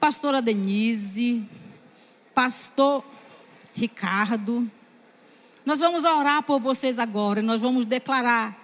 [0.00, 1.46] pastora Denise,
[2.34, 3.04] pastor
[3.74, 4.70] Ricardo.
[5.66, 8.58] Nós vamos orar por vocês agora, nós vamos declarar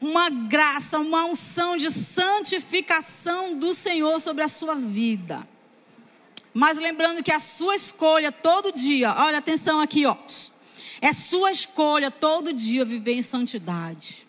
[0.00, 5.48] uma graça, uma unção de santificação do Senhor sobre a sua vida.
[6.52, 10.16] Mas lembrando que a sua escolha todo dia, olha atenção aqui, ó.
[11.00, 14.28] É sua escolha todo dia viver em santidade.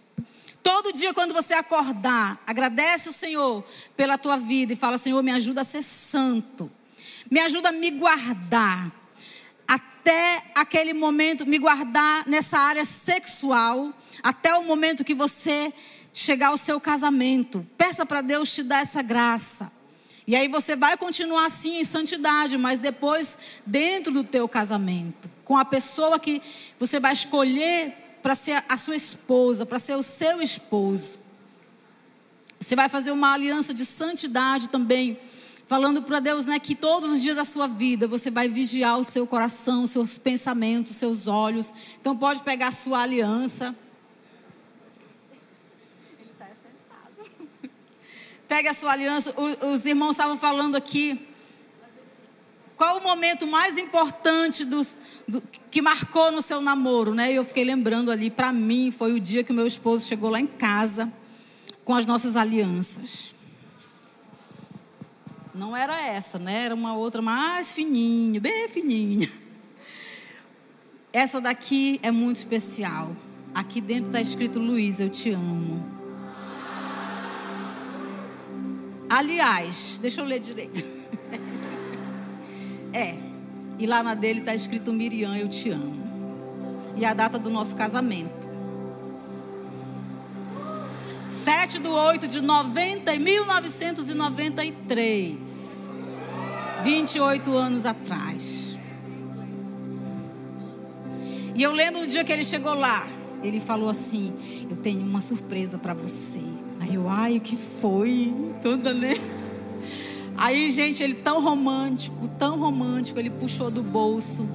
[0.63, 3.63] Todo dia, quando você acordar, agradece o Senhor
[3.95, 6.71] pela tua vida e fala: Senhor, me ajuda a ser santo,
[7.29, 8.91] me ajuda a me guardar,
[9.67, 15.73] até aquele momento, me guardar nessa área sexual, até o momento que você
[16.13, 17.65] chegar ao seu casamento.
[17.77, 19.71] Peça para Deus te dar essa graça.
[20.27, 25.57] E aí você vai continuar assim em santidade, mas depois dentro do teu casamento, com
[25.57, 26.41] a pessoa que
[26.79, 31.19] você vai escolher para ser a sua esposa, para ser o seu esposo.
[32.59, 35.19] Você vai fazer uma aliança de santidade também,
[35.67, 39.03] falando para Deus, né, que todos os dias da sua vida você vai vigiar o
[39.03, 41.73] seu coração, os seus pensamentos, os seus olhos.
[41.99, 43.75] Então pode pegar a sua aliança.
[48.47, 49.33] Pega a sua aliança.
[49.73, 51.27] Os irmãos estavam falando aqui.
[52.77, 54.97] Qual o momento mais importante dos,
[55.27, 57.31] do, que marcou no seu namoro, né?
[57.31, 60.39] E eu fiquei lembrando ali, para mim, foi o dia que meu esposo chegou lá
[60.39, 61.11] em casa
[61.83, 63.33] com as nossas alianças.
[65.53, 66.65] Não era essa, né?
[66.65, 69.31] Era uma outra mais fininha, bem fininha.
[71.11, 73.15] Essa daqui é muito especial.
[73.53, 75.83] Aqui dentro está escrito Luiz, eu te amo.
[79.09, 80.81] Aliás, deixa eu ler direito.
[82.93, 83.30] é.
[83.81, 85.99] E lá na dele está escrito Miriam, eu te amo.
[86.95, 88.47] E a data do nosso casamento.
[91.31, 95.89] 7 de 8 de 90, 1993.
[96.83, 98.77] 28 anos atrás.
[101.55, 103.07] E eu lembro do dia que ele chegou lá.
[103.41, 106.43] Ele falou assim: Eu tenho uma surpresa para você.
[106.79, 108.31] Aí eu, ai, o que foi?
[108.61, 109.15] Toda, né?
[110.41, 114.49] Aí, gente, ele tão romântico, tão romântico, ele puxou do bolso,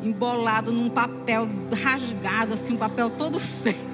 [0.00, 1.48] embolado num papel
[1.82, 3.84] rasgado, assim, um papel todo feio.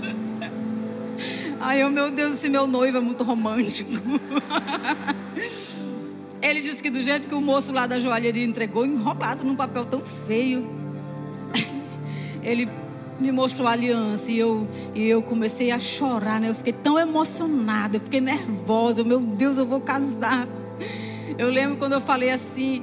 [1.58, 3.90] Aí eu, meu Deus, esse meu noivo é muito romântico.
[6.40, 9.84] Ele disse que do jeito que o moço lá da joalheria entregou, enrolado num papel
[9.84, 10.66] tão feio,
[12.42, 12.66] ele
[13.20, 16.48] me mostrou a aliança e eu, e eu comecei a chorar, né?
[16.48, 19.04] Eu fiquei tão emocionada, eu fiquei nervosa.
[19.04, 20.48] Meu Deus, eu vou casar.
[21.38, 22.82] Eu lembro quando eu falei assim,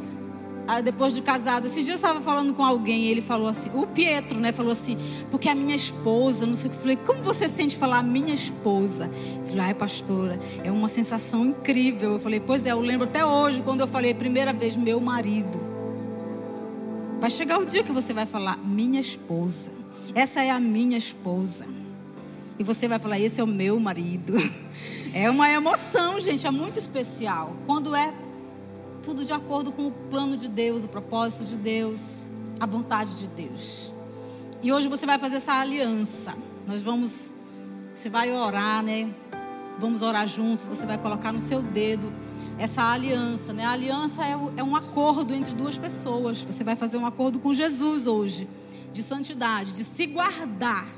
[0.83, 1.65] depois de casado.
[1.65, 4.51] Esses dias eu estava falando com alguém e ele falou assim, o Pietro, né?
[4.51, 4.97] Falou assim,
[5.31, 6.77] porque a minha esposa, não sei o que.
[6.77, 9.09] Eu falei, como você sente falar minha esposa?
[9.39, 12.13] Eu falei, ai, pastora, é uma sensação incrível.
[12.13, 14.99] Eu falei, pois é, eu lembro até hoje quando eu falei a primeira vez, meu
[14.99, 15.59] marido.
[17.19, 19.76] Vai chegar o dia que você vai falar, minha esposa.
[20.18, 21.63] Essa é a minha esposa.
[22.57, 24.34] E você vai falar, esse é o meu marido.
[25.13, 27.55] É uma emoção, gente, é muito especial.
[27.65, 28.13] Quando é
[29.01, 32.24] tudo de acordo com o plano de Deus, o propósito de Deus,
[32.59, 33.91] a vontade de Deus.
[34.61, 36.36] E hoje você vai fazer essa aliança.
[36.68, 37.32] Nós vamos,
[37.95, 39.09] você vai orar, né?
[39.80, 40.68] Vamos orar juntos.
[40.68, 42.13] Você vai colocar no seu dedo
[42.59, 43.65] essa aliança, né?
[43.65, 46.43] A aliança é, é um acordo entre duas pessoas.
[46.43, 48.47] Você vai fazer um acordo com Jesus hoje,
[48.97, 50.89] de santidade, de se guardar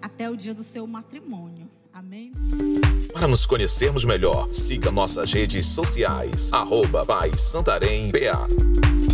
[0.00, 1.68] até o dia do seu matrimônio.
[1.92, 2.32] Amém?
[3.12, 6.50] Para nos conhecermos melhor, siga nossas redes sociais.
[6.50, 9.13] Arroba Pai Santarém BA.